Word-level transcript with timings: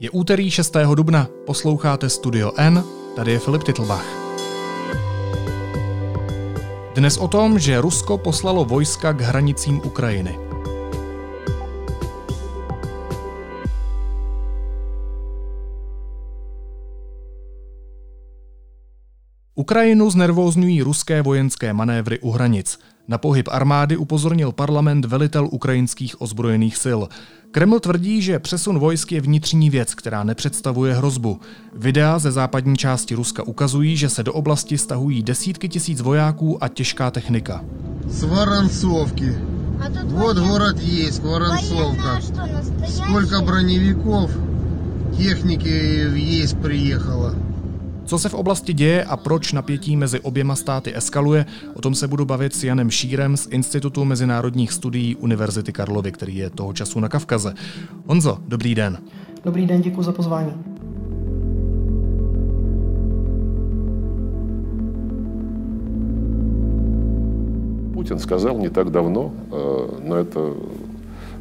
Je 0.00 0.10
úterý 0.10 0.50
6. 0.50 0.76
dubna, 0.94 1.28
posloucháte 1.46 2.10
Studio 2.10 2.52
N, 2.56 2.84
tady 3.16 3.32
je 3.32 3.38
Filip 3.38 3.62
Titlbach. 3.62 4.06
Dnes 6.94 7.16
o 7.16 7.28
tom, 7.28 7.58
že 7.58 7.80
Rusko 7.80 8.18
poslalo 8.18 8.64
vojska 8.64 9.12
k 9.12 9.20
hranicím 9.20 9.82
Ukrajiny. 9.84 10.38
Ukrajinu 19.54 20.10
znervózňují 20.10 20.82
ruské 20.82 21.22
vojenské 21.22 21.72
manévry 21.72 22.18
u 22.18 22.30
hranic. 22.30 22.78
Na 23.07 23.17
pohyb 23.17 23.47
armády 23.51 23.97
upozornil 23.97 24.51
parlament 24.51 25.05
velitel 25.05 25.47
ukrajinských 25.51 26.21
ozbrojených 26.21 26.77
sil. 26.83 27.01
Kreml 27.51 27.79
tvrdí, 27.79 28.21
že 28.21 28.39
přesun 28.39 28.79
vojsk 28.79 29.11
je 29.11 29.21
vnitřní 29.21 29.69
věc, 29.69 29.95
která 29.95 30.23
nepředstavuje 30.23 30.93
hrozbu. 30.93 31.39
Videa 31.73 32.19
ze 32.19 32.31
západní 32.31 32.77
části 32.77 33.15
Ruska 33.15 33.43
ukazují, 33.43 33.97
že 33.97 34.09
se 34.09 34.23
do 34.23 34.33
oblasti 34.33 34.77
stahují 34.77 35.23
desítky 35.23 35.69
tisíc 35.69 36.01
vojáků 36.01 36.63
a 36.63 36.67
těžká 36.67 37.11
technika. 37.11 37.63
Сваранцовки. 38.11 39.37
Вот 40.05 40.37
город 40.37 40.79
есть, 40.79 41.19
Воронцовка. 41.23 42.21
Сколько 42.87 43.41
броневиков, 43.41 44.31
техники 45.17 46.07
есть 46.41 46.57
приехало. 46.57 47.35
Co 48.07 48.19
se 48.19 48.29
v 48.29 48.33
oblasti 48.33 48.73
děje 48.73 49.03
a 49.03 49.17
proč 49.17 49.53
napětí 49.53 49.95
mezi 49.95 50.19
oběma 50.19 50.55
státy 50.55 50.97
eskaluje, 50.97 51.45
o 51.73 51.81
tom 51.81 51.95
se 51.95 52.07
budu 52.07 52.25
bavit 52.25 52.55
s 52.55 52.63
Janem 52.63 52.91
Šírem 52.91 53.37
z 53.37 53.47
Institutu 53.51 54.05
mezinárodních 54.05 54.71
studií 54.71 55.15
Univerzity 55.15 55.73
Karlovy, 55.73 56.11
který 56.11 56.35
je 56.35 56.49
toho 56.49 56.73
času 56.73 56.99
na 56.99 57.09
Kavkaze. 57.09 57.53
Honzo, 58.05 58.37
dobrý 58.47 58.75
den. 58.75 58.97
Dobrý 59.43 59.65
den, 59.65 59.81
děkuji 59.81 60.03
za 60.03 60.11
pozvání. 60.11 60.53
Путин 67.93 68.19
сказал 68.19 68.57
не 68.57 68.69
так 68.69 68.91
давно, 68.91 69.31
э, 69.51 69.99
но 70.03 70.15
это 70.17 70.53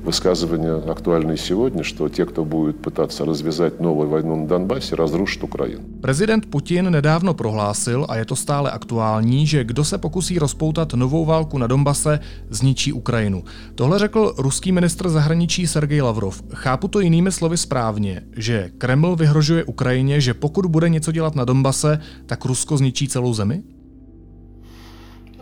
высказывание 0.07 0.91
актуальное 0.91 1.37
сегодня, 1.37 1.83
что 1.83 2.09
те, 2.09 2.27
кто 2.27 2.45
будет 2.45 2.83
пытаться 2.83 3.25
развязать 3.25 3.81
новую 3.81 4.09
войну 4.09 4.37
на 4.37 4.47
Донбассе, 4.47 4.97
разрушат 4.97 5.43
Украину. 5.43 5.83
Prezident 6.01 6.47
Putin 6.47 6.91
nedávno 6.91 7.35
prohlásil, 7.35 8.07
a 8.09 8.17
je 8.17 8.25
to 8.25 8.37
stále 8.37 8.71
aktuální, 8.71 9.47
že 9.47 9.65
kdo 9.65 9.85
se 9.85 9.99
pokusí 9.99 10.39
rozpoutat 10.39 10.95
novou 10.95 11.25
válku 11.25 11.59
na 11.59 11.67
Donbase, 11.67 12.21
zničí 12.51 12.93
Ukrajinu. 12.93 13.45
Tohle 13.75 13.99
řekl 13.99 14.35
ruský 14.39 14.73
ministr 14.73 15.09
zahraničí 15.09 15.67
Sergej 15.67 16.03
Lavrov. 16.03 16.43
Chápu 16.55 16.89
to 16.89 17.01
jinými 17.01 17.33
slovy 17.33 17.57
správně, 17.57 18.23
že 18.37 18.71
Kreml 18.79 19.17
vyhrožuje 19.17 19.65
Ukrajině, 19.65 20.21
že 20.21 20.35
pokud 20.35 20.67
bude 20.67 20.89
něco 20.89 21.13
dělat 21.13 21.35
na 21.35 21.45
Donbase, 21.45 22.01
tak 22.27 22.45
Rusko 22.45 22.77
zničí 22.77 23.09
celou 23.09 23.35
zemi? 23.35 23.63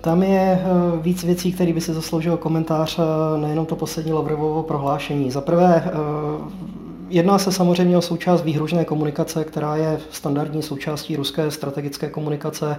Tam 0.05 0.23
je 0.23 0.61
eh, 0.61 1.01
víc 1.01 1.23
věcí, 1.23 1.51
které 1.51 1.73
by 1.73 1.81
si 1.81 1.93
zasloužilo 1.93 2.37
komentář, 2.37 2.99
eh, 2.99 3.41
nejenom 3.41 3.65
to 3.65 3.75
poslední 3.75 4.13
Lavrovovo 4.13 4.63
prohlášení. 4.63 5.31
Za 5.31 5.41
prvé, 5.41 5.83
eh, 5.85 5.91
jedná 7.09 7.37
se 7.37 7.51
samozřejmě 7.51 7.97
o 7.97 8.01
součást 8.01 8.41
výhružné 8.41 8.85
komunikace, 8.85 9.43
která 9.43 9.75
je 9.75 9.99
standardní 10.11 10.61
součástí 10.61 11.15
ruské 11.15 11.51
strategické 11.51 12.09
komunikace. 12.09 12.77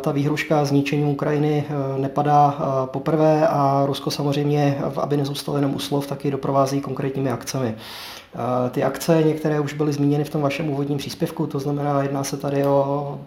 Ta 0.00 0.12
výhruška 0.12 0.64
zničení 0.64 1.04
Ukrajiny 1.04 1.64
nepadá 1.96 2.58
poprvé 2.92 3.48
a 3.48 3.82
Rusko 3.86 4.10
samozřejmě, 4.10 4.78
aby 4.96 5.16
nezůstalo 5.16 5.58
jenom 5.58 5.74
u 5.74 5.78
slov, 5.78 6.06
taky 6.06 6.30
doprovází 6.30 6.80
konkrétními 6.80 7.30
akcemi. 7.30 7.74
Ty 8.70 8.84
akce 8.84 9.22
některé 9.22 9.60
už 9.60 9.72
byly 9.72 9.92
zmíněny 9.92 10.24
v 10.24 10.30
tom 10.30 10.42
vašem 10.42 10.70
úvodním 10.70 10.98
příspěvku, 10.98 11.46
to 11.46 11.58
znamená, 11.58 12.02
jedná 12.02 12.24
se 12.24 12.36
tady 12.36 12.64
o 12.64 13.18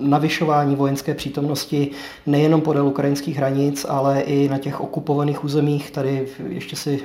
navyšování 0.00 0.76
vojenské 0.76 1.14
přítomnosti 1.14 1.90
nejenom 2.26 2.60
podél 2.60 2.86
ukrajinských 2.86 3.36
hranic, 3.36 3.86
ale 3.88 4.20
i 4.20 4.48
na 4.48 4.58
těch 4.58 4.80
okupovaných 4.80 5.44
územích. 5.44 5.90
Tady 5.90 6.28
ještě 6.48 6.76
si 6.76 7.00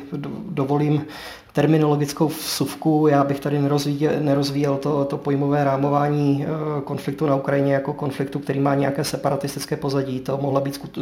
dovolím 0.49 1.05
terminologickou 1.53 2.27
vsuvku. 2.27 3.07
Já 3.07 3.23
bych 3.23 3.39
tady 3.39 3.61
nerozvíjel, 3.61 4.13
nerozvíjel 4.19 4.77
to, 4.77 5.05
to 5.05 5.17
pojmové 5.17 5.63
rámování 5.63 6.45
eh, 6.45 6.81
konfliktu 6.81 7.25
na 7.25 7.35
Ukrajině 7.35 7.73
jako 7.73 7.93
konfliktu, 7.93 8.39
který 8.39 8.59
má 8.59 8.75
nějaké 8.75 9.03
separatistické 9.03 9.75
pozadí. 9.75 10.19
To 10.19 10.37
mohla 10.37 10.61
být 10.61 10.79
eh, 10.97 11.01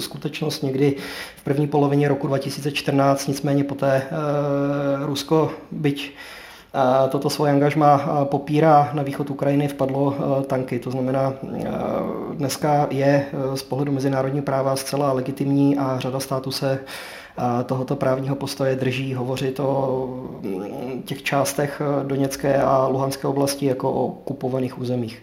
skutečnost 0.00 0.62
někdy 0.62 0.96
v 1.36 1.44
první 1.44 1.66
polovině 1.66 2.08
roku 2.08 2.26
2014, 2.26 3.28
nicméně 3.28 3.64
poté 3.64 4.02
eh, 4.02 5.06
Rusko, 5.06 5.52
byť 5.70 6.12
toto 7.08 7.30
svoje 7.30 7.52
angažma 7.52 8.24
popírá. 8.24 8.90
Na 8.92 9.02
východ 9.02 9.30
Ukrajiny 9.30 9.68
vpadlo 9.68 10.16
tanky. 10.46 10.78
To 10.78 10.90
znamená, 10.90 11.32
dneska 12.32 12.86
je 12.90 13.26
z 13.54 13.62
pohledu 13.62 13.92
mezinárodního 13.92 14.44
práva 14.44 14.76
zcela 14.76 15.12
legitimní 15.12 15.78
a 15.78 15.98
řada 15.98 16.20
států 16.20 16.50
se 16.50 16.78
tohoto 17.66 17.96
právního 17.96 18.36
postoje 18.36 18.76
drží 18.76 19.14
hovořit 19.14 19.60
o 19.60 20.08
těch 21.04 21.22
částech 21.22 21.82
Doněcké 22.02 22.62
a 22.62 22.86
Luhanské 22.86 23.28
oblasti 23.28 23.66
jako 23.66 23.92
o 23.92 24.06
okupovaných 24.06 24.78
územích. 24.78 25.22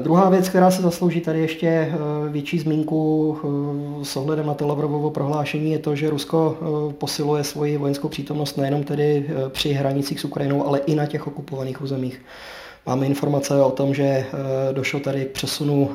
Druhá 0.00 0.30
věc, 0.30 0.48
která 0.48 0.70
se 0.70 0.82
zaslouží 0.82 1.20
tady 1.20 1.40
ještě 1.40 1.66
eh, 1.66 1.94
větší 2.28 2.58
zmínku 2.58 3.38
eh, 3.38 4.04
s 4.04 4.16
ohledem 4.16 4.46
na 4.46 4.54
to 4.54 4.66
Lavrovovo 4.66 5.10
prohlášení, 5.10 5.72
je 5.72 5.78
to, 5.78 5.96
že 5.96 6.10
Rusko 6.10 6.56
eh, 6.60 6.92
posiluje 6.92 7.44
svoji 7.44 7.76
vojenskou 7.76 8.08
přítomnost 8.08 8.56
nejenom 8.56 8.84
tedy 8.84 9.30
při 9.48 9.72
hranicích 9.72 10.20
s 10.20 10.24
Ukrajinou, 10.24 10.66
ale 10.66 10.78
i 10.78 10.94
na 10.94 11.06
těch 11.06 11.26
okupovaných 11.26 11.82
územích. 11.82 12.20
Máme 12.86 13.06
informace 13.06 13.62
o 13.62 13.70
tom, 13.70 13.94
že 13.94 14.26
došlo 14.72 15.00
tady 15.00 15.24
k 15.24 15.30
přesunu 15.30 15.90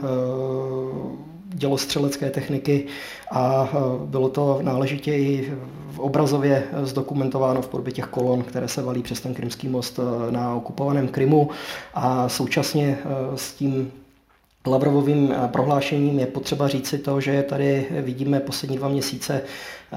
dělostřelecké 1.53 2.29
techniky 2.29 2.85
a 3.31 3.69
bylo 4.06 4.29
to 4.29 4.59
náležitě 4.62 5.13
i 5.13 5.53
v 5.91 6.00
obrazově 6.00 6.63
zdokumentováno 6.84 7.62
v 7.62 7.67
podobě 7.67 7.94
těch 7.94 8.06
kolon, 8.06 8.44
které 8.44 8.67
se 8.67 8.81
valí 8.81 9.03
přes 9.03 9.22
ten 9.22 9.34
krymský 9.34 9.67
most 9.67 10.00
na 10.29 10.56
okupovaném 10.56 11.07
Krymu. 11.07 11.50
A 11.94 12.29
současně 12.29 12.97
s 13.35 13.53
tím 13.53 13.91
Lavrovovým 14.67 15.35
prohlášením 15.47 16.19
je 16.19 16.25
potřeba 16.25 16.67
říci 16.67 16.97
to, 16.97 17.22
že 17.22 17.44
tady 17.44 17.88
vidíme 17.91 18.39
poslední 18.39 18.77
dva 18.77 18.89
měsíce 18.89 19.41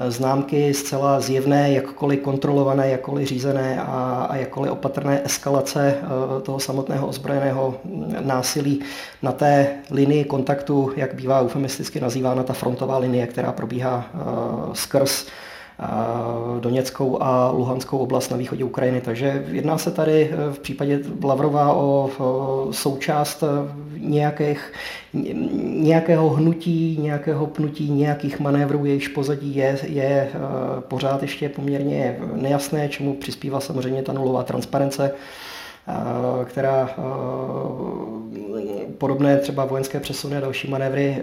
známky 0.07 0.73
zcela 0.73 1.19
zjevné, 1.19 1.71
jakkoliv 1.71 2.19
kontrolované, 2.19 2.89
jakkoliv 2.89 3.27
řízené 3.27 3.81
a, 3.81 4.27
a 4.29 4.35
jakkoliv 4.35 4.71
opatrné 4.71 5.21
eskalace 5.25 5.95
eh, 5.97 6.41
toho 6.41 6.59
samotného 6.59 7.07
ozbrojeného 7.07 7.75
násilí 8.19 8.81
na 9.21 9.31
té 9.31 9.67
linii 9.91 10.25
kontaktu, 10.25 10.91
jak 10.95 11.13
bývá 11.13 11.41
eufemisticky 11.41 11.99
nazývána 11.99 12.43
ta 12.43 12.53
frontová 12.53 12.97
linie, 12.97 13.27
která 13.27 13.51
probíhá 13.51 14.05
eh, 14.13 14.19
skrz 14.73 15.27
Doněckou 16.59 17.21
a 17.21 17.51
Luhanskou 17.51 17.97
oblast 17.97 18.29
na 18.29 18.37
východě 18.37 18.63
Ukrajiny. 18.63 19.01
Takže 19.01 19.45
jedná 19.51 19.77
se 19.77 19.91
tady 19.91 20.29
eh, 20.31 20.53
v 20.53 20.59
případě 20.59 20.99
Lavrova 21.23 21.73
o 21.73 22.09
součást 22.71 23.43
eh, 23.43 23.47
nějakých, 23.97 24.73
nějakého 25.63 26.29
hnutí, 26.29 26.97
nějakého 27.01 27.47
pnutí, 27.47 27.91
nějakých 27.91 28.39
manévrů, 28.39 28.85
jejichž 28.85 29.07
pozadí 29.07 29.55
je, 29.55 29.77
je 29.83 30.05
eh, 30.05 30.31
pořád 30.81 31.21
ještě 31.21 31.49
poměrně 31.49 32.17
nejasné, 32.33 32.89
čemu 32.89 33.13
přispívá 33.13 33.59
samozřejmě 33.59 34.01
ta 34.03 34.13
nulová 34.13 34.43
transparence 34.43 35.11
která 36.45 36.89
podobné 38.97 39.37
třeba 39.37 39.65
vojenské 39.65 39.99
přesuny 39.99 40.37
a 40.37 40.39
další 40.39 40.69
manévry 40.69 41.21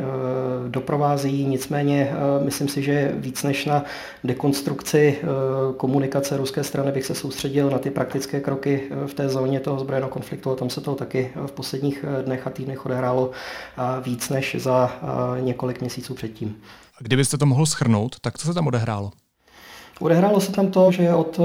doprovází. 0.69 1.47
Nicméně 1.47 2.13
myslím 2.45 2.69
si, 2.69 2.83
že 2.83 3.13
víc 3.17 3.43
než 3.43 3.67
na 3.67 3.85
dekonstrukci 4.25 5.19
komunikace 5.77 6.37
ruské 6.37 6.65
strany 6.65 6.93
bych 6.93 7.07
se 7.07 7.15
soustředil 7.15 7.71
na 7.71 7.79
ty 7.79 7.91
praktické 7.91 8.41
kroky 8.41 8.83
v 9.07 9.15
té 9.15 9.29
zóně 9.29 9.61
toho 9.61 9.79
zbrojeného 9.79 10.11
konfliktu 10.11 10.51
a 10.51 10.57
tam 10.57 10.71
se 10.71 10.81
to 10.81 10.95
taky 10.95 11.33
v 11.47 11.53
posledních 11.53 12.05
dnech 12.25 12.47
a 12.47 12.51
týdnech 12.51 12.87
odehrálo 12.87 13.31
víc 14.05 14.29
než 14.29 14.57
za 14.59 14.91
několik 15.41 15.81
měsíců 15.81 16.15
předtím. 16.15 16.57
Kdybyste 16.99 17.39
to 17.39 17.47
mohl 17.47 17.67
schrnout, 17.67 18.17
tak 18.21 18.39
co 18.39 18.47
se 18.47 18.55
tam 18.55 18.67
odehrálo? 18.67 19.11
Odehrálo 20.01 20.41
se 20.41 20.53
tam 20.53 20.71
to, 20.71 20.93
že 20.93 21.15
od 21.15 21.41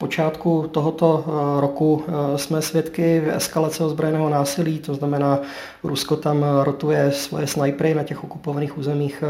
počátku 0.00 0.68
tohoto 0.72 1.24
eh, 1.26 1.60
roku 1.60 2.04
eh, 2.08 2.38
jsme 2.38 2.62
svědky 2.62 3.22
eskalace 3.36 3.84
ozbrojeného 3.84 4.28
násilí, 4.28 4.78
to 4.78 4.94
znamená, 4.94 5.38
Rusko 5.84 6.16
tam 6.16 6.44
rotuje 6.62 7.12
svoje 7.12 7.46
snajpery 7.46 7.94
na 7.94 8.02
těch 8.02 8.24
okupovaných 8.24 8.78
územích 8.78 9.22
eh, 9.22 9.26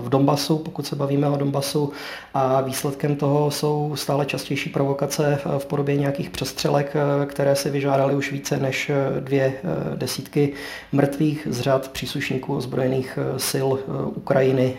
v 0.00 0.08
Donbasu, 0.08 0.58
pokud 0.58 0.86
se 0.86 0.96
bavíme 0.96 1.28
o 1.28 1.36
Donbasu, 1.36 1.92
a 2.34 2.60
výsledkem 2.60 3.16
toho 3.16 3.50
jsou 3.50 3.92
stále 3.96 4.26
častější 4.26 4.70
provokace 4.70 5.38
v 5.58 5.66
podobě 5.66 5.96
nějakých 5.96 6.30
přestřelek, 6.30 6.96
které 7.26 7.56
si 7.56 7.70
vyžádaly 7.70 8.14
už 8.14 8.32
více 8.32 8.56
než 8.56 8.90
dvě 9.20 9.52
desítky 9.94 10.52
mrtvých 10.92 11.48
z 11.50 11.60
řad 11.60 11.88
příslušníků 11.88 12.56
ozbrojených 12.56 13.18
sil 13.48 13.68
Ukrajiny 14.14 14.76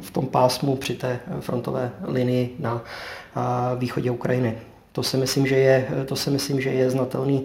v 0.00 0.10
tom 0.10 0.26
pásmu 0.26 0.76
při 0.76 0.94
té 0.94 1.20
frontové 1.40 1.90
linii 2.04 2.56
na 2.58 2.82
východě 3.78 4.10
Ukrajiny. 4.10 4.51
To 4.92 5.02
si 5.02 5.16
myslím, 5.16 5.46
že 5.46 5.56
je, 5.56 5.88
to 6.06 6.16
si 6.16 6.30
myslím, 6.30 6.60
že 6.60 6.70
je 6.70 6.90
znatelný 6.90 7.44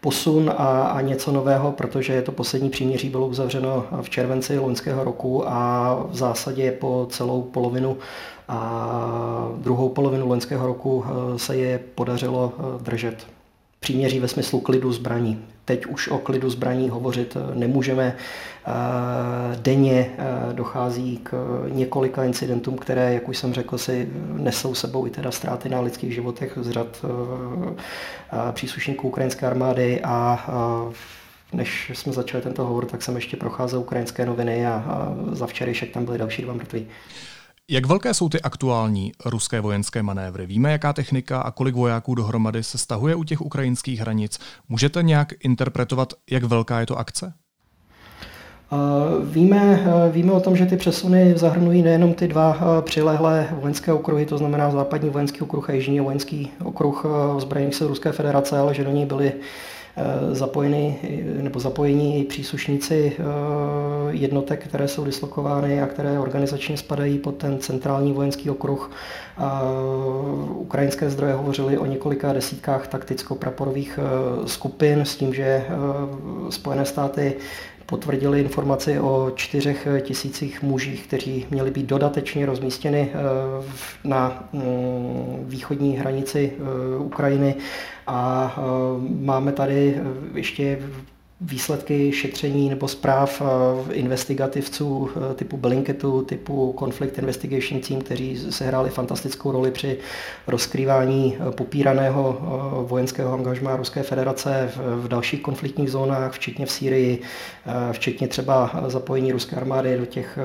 posun 0.00 0.50
a, 0.56 0.82
a 0.82 1.00
něco 1.00 1.32
nového, 1.32 1.72
protože 1.72 2.22
to 2.22 2.32
poslední 2.32 2.70
příměří 2.70 3.08
bylo 3.08 3.26
uzavřeno 3.26 3.86
v 4.02 4.10
červenci 4.10 4.58
loňského 4.58 5.04
roku 5.04 5.48
a 5.48 5.94
v 6.10 6.16
zásadě 6.16 6.72
po 6.72 7.06
celou 7.10 7.42
polovinu 7.42 7.96
a 8.48 9.48
druhou 9.56 9.88
polovinu 9.88 10.28
loňského 10.28 10.66
roku 10.66 11.04
eh, 11.06 11.38
se 11.38 11.56
je 11.56 11.80
podařilo 11.94 12.52
eh, 12.58 12.82
držet 12.82 13.37
příměří 13.80 14.20
ve 14.20 14.28
smyslu 14.28 14.60
klidu 14.60 14.92
zbraní. 14.92 15.44
Teď 15.64 15.86
už 15.86 16.08
o 16.08 16.18
klidu 16.18 16.50
zbraní 16.50 16.88
hovořit 16.88 17.36
eh, 17.36 17.54
nemůžeme. 17.54 18.16
Denně 19.62 20.10
dochází 20.52 21.20
k 21.22 21.32
několika 21.68 22.24
incidentům, 22.24 22.78
které, 22.78 23.14
jak 23.14 23.28
už 23.28 23.38
jsem 23.38 23.54
řekl, 23.54 23.78
si 23.78 24.08
nesou 24.32 24.74
sebou 24.74 25.06
i 25.06 25.10
teda 25.10 25.30
ztráty 25.30 25.68
na 25.68 25.80
lidských 25.80 26.14
životech 26.14 26.58
z 26.60 26.70
řad 26.70 27.04
příslušníků 28.52 29.08
ukrajinské 29.08 29.46
armády 29.46 30.00
a 30.04 30.38
než 31.52 31.90
jsme 31.94 32.12
začali 32.12 32.42
tento 32.42 32.64
hovor, 32.64 32.86
tak 32.86 33.02
jsem 33.02 33.14
ještě 33.14 33.36
procházel 33.36 33.80
ukrajinské 33.80 34.26
noviny 34.26 34.66
a, 34.66 34.84
za 35.32 35.46
včerejšek 35.46 35.90
tam 35.92 36.04
byly 36.04 36.18
další 36.18 36.42
dva 36.42 36.54
mrtví. 36.54 36.86
Jak 37.70 37.86
velké 37.86 38.14
jsou 38.14 38.28
ty 38.28 38.42
aktuální 38.42 39.12
ruské 39.24 39.60
vojenské 39.60 40.02
manévry? 40.02 40.46
Víme, 40.46 40.72
jaká 40.72 40.92
technika 40.92 41.40
a 41.40 41.50
kolik 41.50 41.74
vojáků 41.74 42.14
dohromady 42.14 42.62
se 42.62 42.78
stahuje 42.78 43.14
u 43.14 43.24
těch 43.24 43.40
ukrajinských 43.40 44.00
hranic? 44.00 44.38
Můžete 44.68 45.02
nějak 45.02 45.32
interpretovat, 45.44 46.12
jak 46.30 46.44
velká 46.44 46.80
je 46.80 46.86
to 46.86 46.98
akce? 46.98 47.34
Víme, 49.24 49.84
víme 50.10 50.32
o 50.32 50.40
tom, 50.40 50.56
že 50.56 50.66
ty 50.66 50.76
přesuny 50.76 51.32
zahrnují 51.36 51.82
nejenom 51.82 52.14
ty 52.14 52.28
dva 52.28 52.56
přilehlé 52.80 53.48
vojenské 53.52 53.92
okruhy, 53.92 54.26
to 54.26 54.38
znamená 54.38 54.70
západní 54.70 55.10
vojenský 55.10 55.40
okruh 55.40 55.70
a 55.70 55.72
jižní 55.72 56.00
vojenský 56.00 56.50
okruh 56.64 57.06
ozbrojených 57.36 57.74
sil 57.78 57.88
Ruské 57.88 58.12
federace, 58.12 58.58
ale 58.58 58.74
že 58.74 58.84
do 58.84 58.90
ní 58.90 59.06
byly 59.06 59.32
Eh, 60.00 60.34
zapojeny, 60.34 60.98
nebo 61.42 61.60
zapojení 61.60 62.24
příslušníci 62.24 63.12
eh, 63.18 63.22
jednotek, 64.10 64.68
které 64.68 64.88
jsou 64.88 65.04
dislokovány 65.04 65.82
a 65.82 65.86
které 65.86 66.18
organizačně 66.18 66.76
spadají 66.76 67.18
pod 67.18 67.36
ten 67.36 67.58
centrální 67.58 68.12
vojenský 68.12 68.50
okruh. 68.50 68.90
Ukrajinské 70.48 71.10
zdroje 71.10 71.34
hovořily 71.34 71.78
o 71.78 71.86
několika 71.86 72.32
desítkách 72.32 72.88
takticko-praporových 72.88 73.98
eh, 74.02 74.48
skupin 74.48 75.00
s 75.00 75.16
tím, 75.16 75.34
že 75.34 75.64
Spojené 76.50 76.84
státy 76.84 77.36
potvrdili 77.88 78.40
informaci 78.40 79.00
o 79.00 79.32
čtyřech 79.34 79.88
tisících 80.00 80.62
mužích, 80.62 81.06
kteří 81.06 81.46
měli 81.50 81.70
být 81.70 81.86
dodatečně 81.86 82.46
rozmístěni 82.46 83.12
na 84.04 84.48
mm, 84.52 85.44
východní 85.48 85.96
hranici 85.96 86.52
Ukrajiny. 86.98 87.54
A 88.08 88.54
eh, 88.56 88.62
máme 89.24 89.52
tady 89.52 89.94
eh, 89.96 90.38
ještě 90.38 90.78
výsledky 91.40 92.12
šetření 92.12 92.70
nebo 92.70 92.88
zpráv 92.88 93.42
eh, 93.42 93.94
investigativců 93.94 95.10
typu 95.34 95.56
Blinketu, 95.56 96.22
typu 96.22 96.74
Conflict 96.78 97.18
Investigation 97.18 97.80
Team, 97.80 98.00
kteří 98.00 98.52
sehráli 98.52 98.90
fantastickou 98.90 99.52
roli 99.52 99.70
při 99.70 99.98
rozkrývání 100.46 101.36
popíraného 101.50 102.38
vojenského 102.88 103.32
angažmá 103.34 103.76
Ruské 103.76 104.02
federace 104.02 104.70
v 104.76 105.08
dalších 105.08 105.42
konfliktních 105.42 105.90
zónách, 105.90 106.32
včetně 106.32 106.66
v 106.66 106.70
Sýrii, 106.70 107.22
včetně 107.92 108.28
třeba 108.28 108.70
zapojení 108.86 109.32
ruské 109.32 109.56
armády 109.56 109.98
do 109.98 110.06
těch 110.06 110.38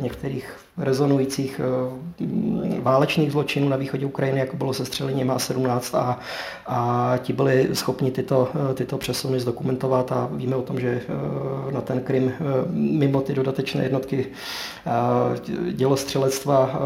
některých 0.00 0.63
rezonujících 0.76 1.60
eh, 1.60 2.80
válečných 2.80 3.32
zločinů 3.32 3.68
na 3.68 3.76
východě 3.76 4.06
Ukrajiny, 4.06 4.38
jako 4.38 4.56
bylo 4.56 4.74
sestřelení 4.74 5.24
MH17 5.24 5.98
a, 5.98 6.20
a 6.66 7.18
ti 7.22 7.32
byli 7.32 7.68
schopni 7.72 8.10
tyto, 8.10 8.48
eh, 8.70 8.74
tyto 8.74 8.98
přesuny 8.98 9.40
zdokumentovat 9.40 10.12
a 10.12 10.28
víme 10.32 10.56
o 10.56 10.62
tom, 10.62 10.80
že 10.80 11.00
eh, 11.68 11.72
na 11.72 11.80
ten 11.80 12.00
Krym 12.00 12.32
mimo 12.70 13.20
ty 13.20 13.34
dodatečné 13.34 13.82
jednotky 13.82 14.26
dělostřelectva 15.72 16.80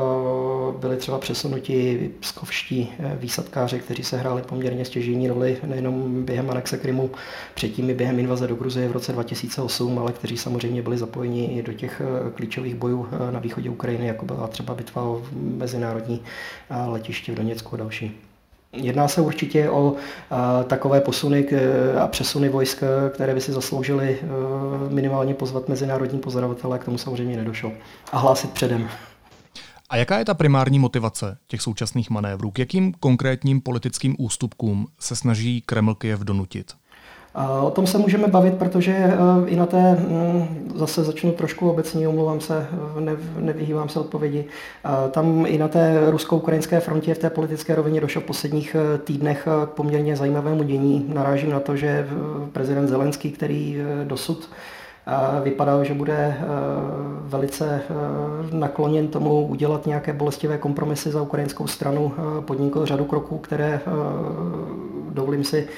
byli 0.81 0.97
třeba 0.97 1.19
přesunuti 1.19 2.11
pskovští 2.21 2.93
výsadkáři, 3.15 3.79
kteří 3.79 4.03
se 4.03 4.17
hráli 4.17 4.43
poměrně 4.43 4.85
stěžení 4.85 5.29
roli 5.29 5.57
nejenom 5.67 6.25
během 6.25 6.51
anexe 6.51 6.79
Krymu, 6.79 7.11
předtím 7.55 7.91
i 7.91 7.95
během 7.95 8.19
invaze 8.19 8.47
do 8.47 8.55
Gruzie 8.55 8.89
v 8.89 8.93
roce 8.93 9.13
2008, 9.13 9.99
ale 9.99 10.13
kteří 10.13 10.37
samozřejmě 10.37 10.83
byli 10.83 10.99
zapojeni 10.99 11.47
i 11.47 11.63
do 11.63 11.73
těch 11.73 12.03
klíčových 12.35 12.75
bojů 12.75 13.07
na 13.31 13.41
východě 13.41 13.71
Ukrajiny, 13.71 13.78
jako 13.87 14.25
byla 14.25 14.47
třeba 14.47 14.75
bitva 14.75 15.03
o 15.03 15.23
mezinárodní 15.33 16.23
letiště 16.87 17.33
v 17.33 17.35
Doněcku 17.35 17.75
a 17.75 17.79
další. 17.79 18.17
Jedná 18.73 19.09
se 19.09 19.21
určitě 19.21 19.71
o 19.71 19.95
a, 20.31 20.63
takové 20.63 21.01
posuny 21.01 21.45
k, 21.45 21.53
a 22.01 22.07
přesuny 22.07 22.49
vojsk, 22.49 22.83
které 23.15 23.35
by 23.35 23.41
si 23.41 23.53
zasloužily 23.53 24.19
minimálně 24.89 25.35
pozvat 25.35 25.69
mezinárodní 25.69 26.19
pozorovatele, 26.19 26.79
k 26.79 26.85
tomu 26.85 26.99
samozřejmě 26.99 27.37
nedošlo. 27.37 27.73
A 28.13 28.19
hlásit 28.19 28.51
předem. 28.51 28.89
A 29.91 29.97
jaká 29.97 30.19
je 30.19 30.25
ta 30.25 30.35
primární 30.35 30.79
motivace 30.79 31.39
těch 31.47 31.63
současných 31.63 32.11
manévrů? 32.11 32.51
K 32.51 32.59
jakým 32.59 32.93
konkrétním 32.93 33.61
politickým 33.61 34.17
ústupkům 34.19 34.87
se 35.01 35.17
snaží 35.17 35.63
Kreml 35.67 35.95
Kiev 35.95 36.21
donutit? 36.21 36.73
O 37.63 37.71
tom 37.71 37.87
se 37.87 37.99
můžeme 37.99 38.29
bavit, 38.29 38.55
protože 38.55 38.93
e, 38.93 39.17
i 39.47 39.57
na 39.57 39.67
té, 39.67 39.93
mm, 39.95 40.73
zase 40.75 41.05
začnu 41.05 41.33
trošku 41.33 41.71
obecně, 41.71 42.09
omlouvám 42.09 42.41
se, 42.41 42.67
ne, 42.99 43.17
nevyhývám 43.39 43.89
se 43.89 44.01
odpovědi, 44.01 44.45
tam 45.11 45.45
i 45.49 45.59
na 45.59 45.69
té 45.69 46.11
rusko-ukrajinské 46.11 46.81
frontě 46.81 47.15
v 47.15 47.19
té 47.19 47.31
politické 47.31 47.75
rovině 47.75 48.01
došlo 48.01 48.21
v 48.21 48.25
posledních 48.25 48.75
e, 48.75 48.99
týdnech 48.99 49.49
k 49.67 49.71
poměrně 49.71 50.17
zajímavému 50.17 50.63
dění. 50.63 51.05
Narážím 51.15 51.51
na 51.51 51.61
to, 51.61 51.77
že 51.77 52.09
prezident 52.53 52.89
Zelenský, 52.89 53.31
který 53.31 53.83
dosud 54.05 54.51
vypadal, 55.43 55.85
že 55.85 55.95
bude 55.95 56.37
velice 57.23 57.81
nakloněn 58.53 59.09
tomu 59.09 59.47
udělat 59.47 59.87
nějaké 59.87 60.13
bolestivé 60.13 60.59
kompromisy 60.59 61.11
za 61.11 61.23
ukrajinskou 61.23 61.67
stranu, 61.67 62.13
podnikl 62.41 62.87
řadu 62.87 63.05
kroků, 63.05 63.39
které 63.39 63.81
dovolím 65.11 65.45
si 65.45 65.69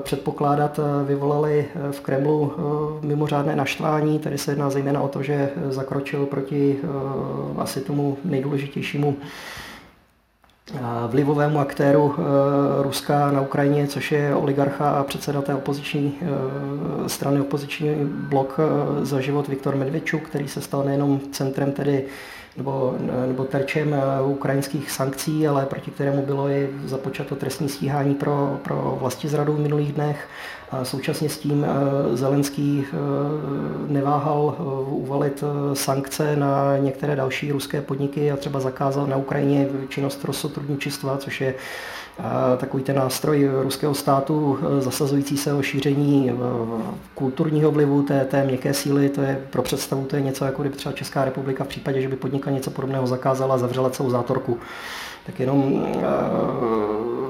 předpokládat, 0.00 0.80
vyvolali 1.06 1.66
v 1.90 2.00
Kremlu 2.00 2.52
mimořádné 3.02 3.56
naštvání. 3.56 4.18
Tady 4.18 4.38
se 4.38 4.52
jedná 4.52 4.70
zejména 4.70 5.00
o 5.00 5.08
to, 5.08 5.22
že 5.22 5.50
zakročil 5.68 6.26
proti 6.26 6.78
asi 7.58 7.80
tomu 7.80 8.16
nejdůležitějšímu 8.24 9.16
vlivovému 11.08 11.58
aktéru 11.58 12.14
Ruska 12.82 13.30
na 13.30 13.40
Ukrajině, 13.40 13.86
což 13.86 14.12
je 14.12 14.34
oligarcha 14.34 14.90
a 14.90 15.04
předseda 15.04 15.42
té 15.42 15.54
opoziční 15.54 16.14
strany, 17.06 17.40
opoziční 17.40 17.96
blok 18.04 18.60
za 19.02 19.20
život 19.20 19.48
Viktor 19.48 19.76
Medvědčuk, 19.76 20.22
který 20.22 20.48
se 20.48 20.60
stal 20.60 20.84
nejenom 20.84 21.20
centrem 21.32 21.72
tedy 21.72 22.04
nebo, 22.58 22.94
nebo 23.26 23.44
terčem 23.44 23.94
eh, 23.94 24.22
ukrajinských 24.22 24.90
sankcí, 24.90 25.48
ale 25.48 25.66
proti 25.66 25.90
kterému 25.90 26.26
bylo 26.26 26.48
i 26.48 26.68
započato 26.84 27.36
trestní 27.36 27.68
stíhání 27.68 28.14
pro, 28.14 28.60
pro 28.62 28.96
vlasti 29.00 29.28
zradu 29.28 29.52
v 29.52 29.60
minulých 29.60 29.92
dnech. 29.92 30.28
A 30.70 30.84
současně 30.84 31.28
s 31.28 31.38
tím 31.38 31.64
eh, 31.64 32.16
Zelenský 32.16 32.84
eh, 32.86 32.96
neváhal 33.92 34.56
uvalit 34.88 35.44
sankce 35.72 36.36
na 36.36 36.76
některé 36.76 37.16
další 37.16 37.52
ruské 37.52 37.82
podniky 37.82 38.32
a 38.32 38.36
třeba 38.36 38.60
zakázal 38.60 39.06
na 39.06 39.16
Ukrajině 39.16 39.68
činnost 39.88 40.24
rozsotrudničstva, 40.24 41.16
což 41.16 41.40
je 41.40 41.54
takový 42.56 42.82
ten 42.82 42.96
nástroj 42.96 43.50
ruského 43.62 43.94
státu 43.94 44.58
eh, 44.62 44.80
zasazující 44.80 45.36
se 45.36 45.52
o 45.52 45.62
šíření 45.62 46.30
eh, 46.30 46.34
kulturního 47.14 47.70
vlivu 47.70 48.02
té, 48.02 48.24
té 48.24 48.44
měkké 48.44 48.74
síly, 48.74 49.08
to 49.08 49.22
je 49.22 49.40
pro 49.50 49.62
představu, 49.62 50.04
to 50.04 50.16
je 50.16 50.22
něco 50.22 50.44
jako 50.44 50.62
kdyby 50.62 50.76
třeba 50.76 50.92
Česká 50.92 51.24
republika 51.24 51.64
v 51.64 51.68
případě, 51.68 52.00
že 52.02 52.08
by 52.08 52.16
podnikla 52.16 52.52
něco 52.52 52.70
podobného 52.70 53.06
zakázala 53.06 53.58
zavřela 53.58 53.90
celou 53.90 54.10
zátorku. 54.10 54.58
Tak 55.26 55.40
jenom 55.40 55.86
eh, 55.96 56.02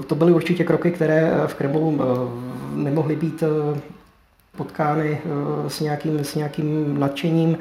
to 0.07 0.14
byly 0.14 0.33
určitě 0.33 0.64
kroky, 0.64 0.90
které 0.90 1.33
v 1.47 1.54
Kremlu 1.54 2.00
nemohly 2.75 3.16
být 3.16 3.42
potkány 4.57 5.21
s 5.68 5.80
nějakým, 5.80 6.25
s 6.25 6.35
nějakým 6.35 7.00
nadšením. 7.00 7.59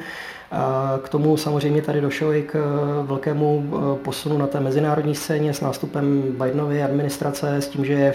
K 1.04 1.10
tomu 1.10 1.38
samozřejmě 1.38 1.82
tady 1.82 2.02
došlo 2.02 2.34
i 2.34 2.44
k 2.44 2.56
eh, 2.56 3.08
velkému 3.08 3.64
eh, 3.64 4.04
posunu 4.04 4.38
na 4.38 4.48
té 4.48 4.60
mezinárodní 4.60 5.16
scéně 5.16 5.54
s 5.54 5.62
nástupem 5.62 6.22
Bidenovy 6.22 6.84
administrace, 6.84 7.56
s 7.56 7.68
tím, 7.68 7.86
že 7.86 7.94
eh, 7.94 8.14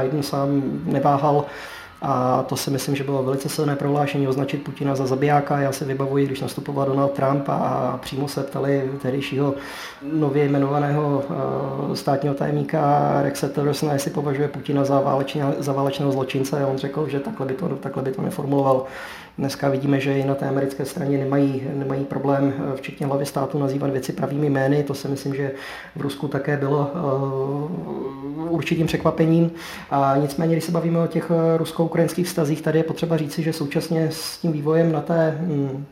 Biden 0.00 0.22
sám 0.22 0.62
neváhal 0.84 1.44
a 2.02 2.42
to 2.42 2.56
si 2.56 2.70
myslím, 2.70 2.96
že 2.96 3.04
bylo 3.04 3.22
velice 3.22 3.48
silné 3.48 3.76
prohlášení 3.76 4.28
označit 4.28 4.64
Putina 4.64 4.94
za 4.94 5.06
zabijáka. 5.06 5.58
Já 5.58 5.72
si 5.72 5.84
vybavuji, 5.84 6.26
když 6.26 6.40
nastupoval 6.40 6.86
Donald 6.86 7.12
Trump 7.12 7.48
a 7.48 7.98
přímo 8.02 8.28
se 8.28 8.42
ptali 8.42 8.90
tehdejšího 9.02 9.54
nově 10.12 10.44
jmenovaného 10.44 11.24
státního 11.94 12.34
tajemníka 12.34 13.12
Rexe 13.22 13.48
Tillersona, 13.48 13.92
jestli 13.92 14.10
považuje 14.10 14.48
Putina 14.48 14.84
za, 14.84 15.00
válečně, 15.00 15.44
za 15.58 15.72
válečného 15.72 16.12
zločince. 16.12 16.62
A 16.62 16.66
on 16.66 16.78
řekl, 16.78 17.08
že 17.08 17.20
takhle 17.20 17.46
by 17.46 17.54
to, 17.54 17.68
takhle 17.68 18.02
by 18.02 18.12
to 18.12 18.22
neformuloval. 18.22 18.86
Dneska 19.38 19.68
vidíme, 19.68 20.00
že 20.00 20.18
i 20.18 20.24
na 20.24 20.34
té 20.34 20.48
americké 20.48 20.84
straně 20.84 21.18
nemají, 21.18 21.62
nemají 21.74 22.04
problém, 22.04 22.54
včetně 22.74 23.06
hlavy 23.06 23.26
státu, 23.26 23.58
nazývat 23.58 23.90
věci 23.90 24.12
pravými 24.12 24.50
jmény. 24.50 24.82
To 24.82 24.94
si 24.94 25.08
myslím, 25.08 25.34
že 25.34 25.52
v 25.96 26.00
Rusku 26.00 26.28
také 26.28 26.56
bylo 26.56 26.90
uh, 26.94 28.52
určitým 28.52 28.86
překvapením. 28.86 29.50
A 29.90 30.16
nicméně, 30.16 30.54
když 30.54 30.64
se 30.64 30.72
bavíme 30.72 30.98
o 30.98 31.06
těch 31.06 31.30
rusko-ukrajinských 31.56 32.26
vztazích, 32.26 32.62
tady 32.62 32.78
je 32.78 32.84
potřeba 32.84 33.16
říci, 33.16 33.42
že 33.42 33.52
současně 33.52 34.08
s 34.10 34.38
tím 34.38 34.52
vývojem 34.52 34.92
na 34.92 35.00
té 35.00 35.38
hm, 35.40 35.84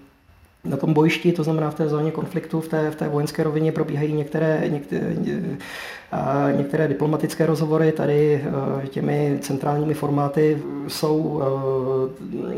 na 0.69 0.77
tom 0.77 0.95
bojišti, 0.95 1.33
to 1.33 1.45
znamená 1.45 1.71
v 1.71 1.75
té 1.75 1.89
zóně 1.89 2.11
konfliktu, 2.11 2.61
v 2.61 2.69
té, 2.69 2.91
v 2.91 2.97
té 2.97 3.09
vojenské 3.09 3.43
rovině 3.43 3.73
probíhají 3.73 4.13
některé, 4.13 4.65
některé, 4.69 5.17
některé 6.57 6.89
diplomatické 6.89 7.47
rozhovory. 7.47 7.93
Tady 7.93 8.45
e, 8.85 8.87
těmi 8.87 9.39
centrálními 9.41 9.95
formáty 9.95 10.63
jsou 10.89 11.43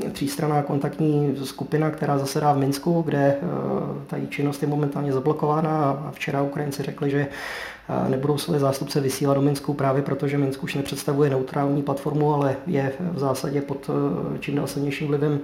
e, 0.07 0.11
třístraná 0.11 0.63
kontaktní 0.63 1.37
skupina, 1.45 1.91
která 1.91 2.19
zasedá 2.19 2.53
v 2.53 2.59
Minsku, 2.59 3.03
kde 3.03 3.19
e, 3.19 3.37
ta 4.07 4.17
činnost 4.29 4.63
je 4.63 4.69
momentálně 4.69 5.13
zablokována 5.13 5.91
a 5.91 6.11
včera 6.11 6.43
Ukrajinci 6.43 6.83
řekli, 6.83 7.11
že 7.11 7.27
nebudou 8.09 8.39
své 8.39 8.59
zástupce 8.59 9.01
vysílat 9.01 9.35
do 9.35 9.43
Minsku 9.43 9.75
právě 9.75 10.03
proto, 10.03 10.29
že 10.29 10.39
Minsk 10.39 10.63
už 10.63 10.75
nepředstavuje 10.75 11.31
neutrální 11.31 11.83
platformu, 11.83 12.35
ale 12.35 12.57
je 12.67 12.93
v 13.13 13.19
zásadě 13.19 13.61
pod 13.61 13.91
čím 14.41 14.57
dál 14.57 14.67
silnějším 14.67 15.09
vlivem 15.09 15.41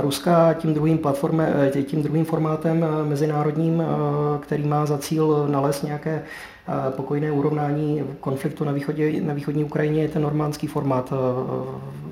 Ruska 0.00 0.54
tím 0.54 0.74
druhým, 0.74 0.98
platforme, 0.98 1.70
tím 1.86 2.02
druhým 2.02 2.24
formátem 2.24 2.86
mezinárodním, 3.04 3.82
který 4.40 4.64
má 4.64 4.86
za 4.86 4.98
cíl 4.98 5.46
nalézt 5.50 5.82
nějaké 5.82 6.22
pokojné 6.90 7.32
urovnání 7.32 8.02
konfliktu 8.20 8.64
na, 8.64 8.72
východě, 8.72 9.20
na 9.20 9.34
východní 9.34 9.64
Ukrajině 9.64 10.02
je 10.02 10.08
ten 10.08 10.22
normandský 10.22 10.66
formát. 10.66 11.12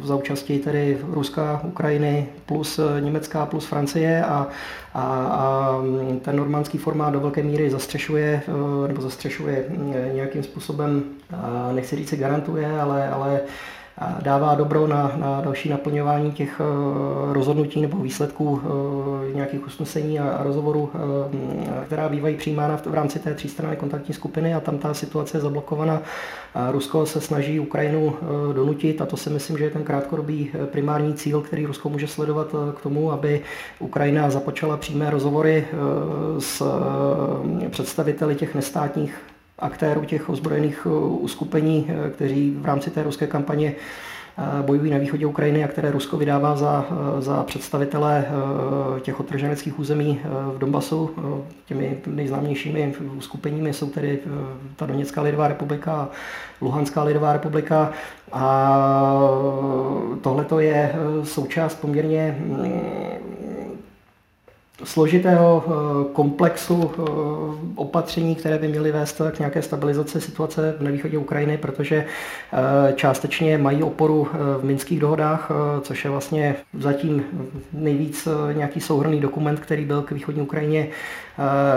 Za 0.02 0.16
účastí 0.16 0.58
tedy 0.58 0.98
Ruska, 1.10 1.60
Ukrajiny 1.64 2.28
plus 2.46 2.80
Německá 3.00 3.46
plus 3.46 3.66
Francie 3.66 4.24
a, 4.24 4.46
a, 4.94 5.02
a 5.04 5.76
ten 6.22 6.36
normandský 6.36 6.78
formát 6.78 7.12
do 7.12 7.20
velké 7.20 7.42
míry 7.42 7.70
zastřešuje 7.70 8.42
nebo 8.86 9.02
zastřešuje 9.02 9.64
nějakým 10.12 10.42
způsobem, 10.42 11.02
nechci 11.72 11.96
říct 11.96 12.14
garantuje, 12.14 12.80
ale, 12.80 13.08
ale 13.08 13.40
dává 14.22 14.54
dobro 14.54 14.86
na, 14.86 15.12
na 15.16 15.40
další 15.40 15.68
naplňování 15.68 16.32
těch 16.32 16.60
eh, 16.60 17.32
rozhodnutí 17.32 17.80
nebo 17.80 17.98
výsledků 17.98 18.62
eh, 19.30 19.34
nějakých 19.34 19.66
usnesení 19.66 20.20
a 20.20 20.42
rozhovorů, 20.42 20.90
eh, 20.94 21.84
která 21.86 22.08
bývají 22.08 22.36
přijímána 22.36 22.76
v 22.76 22.94
rámci 22.94 23.18
té 23.18 23.34
třístranné 23.34 23.76
kontaktní 23.76 24.14
skupiny 24.14 24.54
a 24.54 24.60
tam 24.60 24.78
ta 24.78 24.94
situace 24.94 25.36
je 25.36 25.40
zablokovaná. 25.40 26.02
Rusko 26.70 27.06
se 27.06 27.20
snaží 27.20 27.60
Ukrajinu 27.60 28.16
donutit 28.52 29.00
a 29.00 29.06
to 29.06 29.16
si 29.16 29.30
myslím, 29.30 29.58
že 29.58 29.64
je 29.64 29.70
ten 29.70 29.84
krátkodobý 29.84 30.50
primární 30.70 31.14
cíl, 31.14 31.40
který 31.40 31.66
Rusko 31.66 31.88
může 31.88 32.06
sledovat 32.06 32.48
k 32.76 32.82
tomu, 32.82 33.12
aby 33.12 33.40
Ukrajina 33.78 34.30
započala 34.30 34.76
přímé 34.76 35.10
rozhovory 35.10 35.66
s 36.38 36.62
představiteli 37.70 38.34
těch 38.34 38.54
nestátních 38.54 39.14
aktérů 39.58 40.04
těch 40.04 40.28
ozbrojených 40.28 40.86
uh, 40.86 41.24
uskupení, 41.24 41.86
uh, 41.88 42.10
kteří 42.10 42.56
v 42.60 42.66
rámci 42.66 42.90
té 42.90 43.02
ruské 43.02 43.26
kampaně 43.26 43.74
uh, 44.38 44.66
bojují 44.66 44.90
na 44.90 44.98
východě 44.98 45.26
Ukrajiny 45.26 45.64
a 45.64 45.68
které 45.68 45.90
Rusko 45.90 46.16
vydává 46.16 46.56
za, 46.56 46.86
za 47.18 47.42
představitele 47.42 48.26
těch 49.00 49.20
otrženeckých 49.20 49.78
území 49.78 50.20
v 50.54 50.58
Donbasu. 50.58 51.10
Těmi 51.64 51.98
nejznámějšími 52.06 52.94
uskupeními 53.18 53.72
jsou 53.72 53.90
tedy 53.90 54.18
ta 54.76 54.86
Doněcká 54.86 55.22
lidová 55.22 55.48
republika 55.48 55.92
a 55.92 56.08
Luhanská 56.60 57.02
lidová 57.02 57.32
republika. 57.32 57.92
A 58.32 59.30
tohle 60.20 60.64
je 60.64 60.94
součást 61.24 61.74
poměrně 61.74 62.36
mm, 62.40 62.80
složitého 64.84 65.64
eh, 65.66 66.12
komplexu 66.12 66.90
eh, 66.90 67.02
opatření, 67.74 68.34
které 68.34 68.58
by 68.58 68.68
měly 68.68 68.92
vést 68.92 69.20
k 69.32 69.38
nějaké 69.38 69.62
stabilizaci 69.62 70.20
situace 70.20 70.74
na 70.80 70.90
východě 70.90 71.18
Ukrajiny, 71.18 71.58
protože 71.58 71.96
eh, 71.96 72.92
částečně 72.92 73.58
mají 73.58 73.82
oporu 73.82 74.28
v 74.60 74.64
minských 74.64 75.00
dohodách, 75.00 75.50
což 75.82 76.04
je 76.04 76.10
vlastně 76.10 76.56
zatím 76.78 77.24
nejvíc 77.72 78.28
nějaký 78.52 78.80
souhrný 78.80 79.20
dokument, 79.20 79.60
který 79.60 79.84
byl 79.84 80.02
k 80.02 80.10
východní 80.10 80.42
Ukrajině 80.42 80.88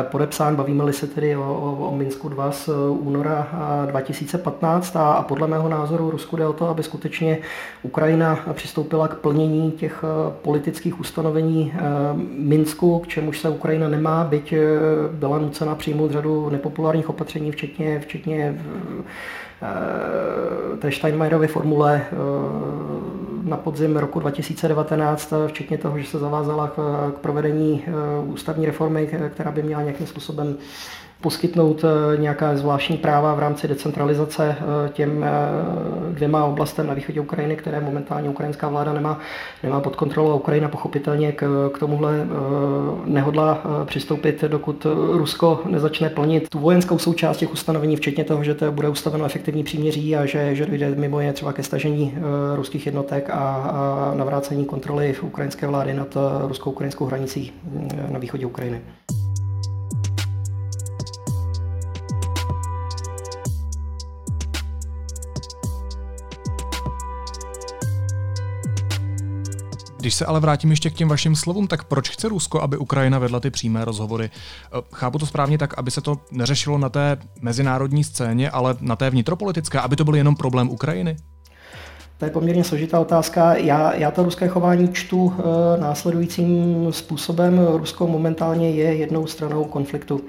podepsán. 0.01 0.55
Bavíme-li 0.55 0.93
se 0.93 1.07
tedy 1.07 1.35
o, 1.35 1.41
o, 1.41 1.87
o 1.87 1.95
Minsku 1.95 2.29
2 2.29 2.51
z 2.51 2.69
února 2.89 3.47
2015 3.85 4.95
a, 4.95 5.11
a 5.11 5.23
podle 5.23 5.47
mého 5.47 5.69
názoru 5.69 6.09
Rusku 6.09 6.35
jde 6.35 6.47
o 6.47 6.53
to, 6.53 6.69
aby 6.69 6.83
skutečně 6.83 7.37
Ukrajina 7.83 8.39
přistoupila 8.53 9.07
k 9.07 9.15
plnění 9.15 9.71
těch 9.71 10.03
politických 10.41 10.99
ustanovení 10.99 11.73
Minsku 12.37 12.88
k 12.97 13.07
čemuž 13.07 13.39
se 13.39 13.49
Ukrajina 13.49 13.87
nemá, 13.87 14.23
byť 14.23 14.53
eh, 14.53 14.59
byla 15.11 15.39
nucena 15.39 15.75
přijmout 15.75 16.11
řadu 16.11 16.49
nepopulárních 16.49 17.09
opatření, 17.09 17.51
včetně, 17.51 17.99
včetně 17.99 18.61
eh, 19.61 20.77
té 20.77 20.91
Steinmeierovy 20.91 21.47
formule 21.47 22.01
eh, 22.05 22.15
na 23.43 23.57
podzim 23.57 23.97
roku 23.97 24.19
2019, 24.19 25.33
včetně 25.47 25.77
toho, 25.77 25.99
že 25.99 26.07
se 26.07 26.19
zavázala 26.19 26.67
k, 26.67 27.11
k 27.15 27.19
provedení 27.19 27.83
ústavní 28.25 28.65
reformy, 28.65 29.09
která 29.33 29.51
by 29.51 29.63
měla 29.63 29.81
nějakým 29.81 30.07
způsobem 30.07 30.57
poskytnout 31.21 31.83
eh, 31.83 32.17
nějaká 32.17 32.57
zvláštní 32.57 32.97
práva 32.97 33.33
v 33.33 33.39
rámci 33.39 33.67
decentralizace 33.67 34.55
eh, 34.59 34.89
těm 34.89 35.23
eh, 35.23 35.29
dvěma 36.13 36.45
oblastem 36.45 36.87
na 36.87 36.93
východě 36.93 37.21
Ukrajiny, 37.21 37.55
které 37.55 37.79
momentálně 37.79 38.29
ukrajinská 38.29 38.69
vláda 38.69 38.93
nemá, 38.93 39.19
nemá 39.63 39.79
pod 39.79 39.95
kontrolou 39.95 40.31
a 40.31 40.35
Ukrajina 40.35 40.69
pochopitelně 40.69 41.31
k, 41.31 41.69
k 41.73 41.79
tomuhle 41.79 42.27
nehodla 43.05 43.61
přistoupit, 43.85 44.43
dokud 44.43 44.87
Rusko 45.11 45.61
nezačne 45.65 46.09
plnit 46.09 46.49
tu 46.49 46.59
vojenskou 46.59 46.97
součást 46.97 47.37
těch 47.37 47.53
ustanovení, 47.53 47.95
včetně 47.95 48.23
toho, 48.23 48.43
že 48.43 48.53
to 48.53 48.71
bude 48.71 48.89
ustaveno 48.89 49.25
efektivní 49.25 49.63
příměří 49.63 50.15
a 50.15 50.25
že, 50.25 50.55
že 50.55 50.65
dojde 50.65 50.95
mimo 50.95 51.19
je 51.19 51.33
třeba 51.33 51.53
ke 51.53 51.63
stažení 51.63 52.17
ruských 52.55 52.85
jednotek 52.85 53.29
a, 53.29 53.33
a 53.33 54.13
navrácení 54.15 54.65
kontroly 54.65 55.15
ukrajinské 55.21 55.67
vlády 55.67 55.93
nad 55.93 56.17
ruskou 56.47 56.71
ukrajinskou 56.71 57.05
hranicí 57.05 57.53
na 58.09 58.19
východě 58.19 58.45
Ukrajiny. 58.45 58.81
Když 69.99 70.15
se 70.15 70.25
ale 70.25 70.39
vrátím 70.39 70.69
ještě 70.69 70.89
k 70.89 70.93
těm 70.93 71.09
vašim 71.09 71.35
slovům, 71.35 71.67
tak 71.67 71.83
proč 71.83 72.09
chce 72.09 72.29
Rusko, 72.29 72.61
aby 72.61 72.77
Ukrajina 72.77 73.19
vedla 73.19 73.39
ty 73.39 73.49
přímé 73.49 73.85
rozhovory? 73.85 74.29
Eh, 74.29 74.81
chápu 74.93 75.19
to 75.19 75.25
správně 75.25 75.57
tak, 75.57 75.77
aby 75.77 75.91
se 75.91 76.01
to 76.01 76.17
neřešilo 76.31 76.77
na 76.77 76.89
té 76.89 77.17
mezinárodní 77.41 78.03
scéně, 78.03 78.49
ale 78.49 78.75
na 78.81 78.95
té 78.95 79.09
vnitropolitické, 79.09 79.79
aby 79.79 79.95
to 79.95 80.05
byl 80.05 80.15
jenom 80.15 80.35
problém 80.35 80.69
Ukrajiny? 80.69 81.15
To 82.17 82.25
je 82.25 82.31
poměrně 82.31 82.63
složitá 82.63 82.99
otázka. 82.99 83.55
Já, 83.55 83.95
já 83.95 84.11
to 84.11 84.23
ruské 84.23 84.47
chování 84.47 84.89
čtu 84.93 85.33
e, 85.37 85.81
následujícím 85.81 86.87
způsobem. 86.91 87.59
Rusko 87.59 88.07
momentálně 88.07 88.71
je 88.71 88.95
jednou 88.95 89.27
stranou 89.27 89.63
konfliktu 89.63 90.21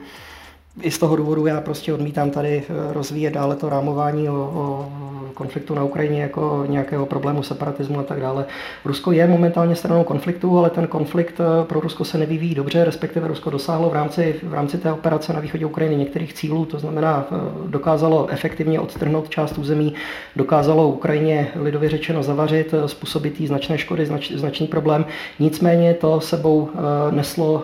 i 0.83 0.91
z 0.91 0.99
toho 0.99 1.17
důvodu 1.17 1.47
já 1.47 1.61
prostě 1.61 1.95
odmítám 1.95 2.31
tady 2.31 2.63
eh, 2.63 2.93
rozvíjet 2.93 3.35
dále 3.35 3.57
to 3.57 3.69
rámování 3.69 4.29
o, 4.29 4.35
o 4.35 4.93
konfliktu 5.41 5.75
na 5.75 5.85
Ukrajině 5.85 6.23
jako 6.23 6.65
nějakého 6.69 7.07
problému 7.07 7.43
separatismu 7.43 7.99
a 7.99 8.03
tak 8.03 8.21
dále. 8.21 8.45
Rusko 8.85 9.13
je 9.13 9.27
momentálně 9.27 9.75
stranou 9.75 10.05
konfliktu, 10.05 10.59
ale 10.59 10.71
ten 10.71 10.87
konflikt 10.87 11.41
eh, 11.41 11.65
pro 11.65 11.81
Rusko 11.81 12.05
se 12.05 12.19
nevyvíjí 12.19 12.55
dobře, 12.55 12.85
respektive 12.85 13.29
Rusko 13.29 13.51
dosáhlo 13.51 13.91
v 13.91 13.93
rámci, 13.93 14.35
v 14.43 14.55
rámci 14.55 14.79
té 14.79 14.93
operace 14.93 15.33
na 15.33 15.41
východě 15.41 15.67
Ukrajiny 15.67 15.97
některých 15.97 16.33
cílů, 16.33 16.65
to 16.65 16.79
znamená 16.79 17.27
eh, 17.27 17.37
dokázalo 17.67 18.29
efektivně 18.31 18.81
odtrhnout 18.81 19.29
část 19.29 19.59
území, 19.59 19.95
dokázalo 20.37 20.89
Ukrajině 20.89 21.49
lidově 21.55 21.89
řečeno 21.89 22.23
zavařit, 22.23 22.75
způsobit 22.87 23.41
jí 23.41 23.47
značné 23.47 23.79
škody, 23.79 24.07
znač, 24.07 24.33
značný 24.33 24.67
problém. 24.67 25.05
Nicméně 25.39 25.95
to 25.95 26.21
sebou 26.21 26.69
neslo 27.11 27.63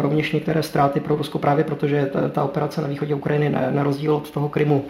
rovněž 0.00 0.32
některé 0.32 0.62
ztráty 0.62 1.00
pro 1.00 1.16
Rusko 1.16 1.38
právě 1.38 1.64
protože 1.64 2.06
ta, 2.12 2.28
ta 2.28 2.44
operace 2.46 2.80
na 2.80 2.88
východě 2.88 3.14
Ukrajiny 3.14 3.56
na 3.70 3.82
rozdíl 3.82 4.14
od 4.14 4.30
toho 4.30 4.48
Krymu 4.48 4.84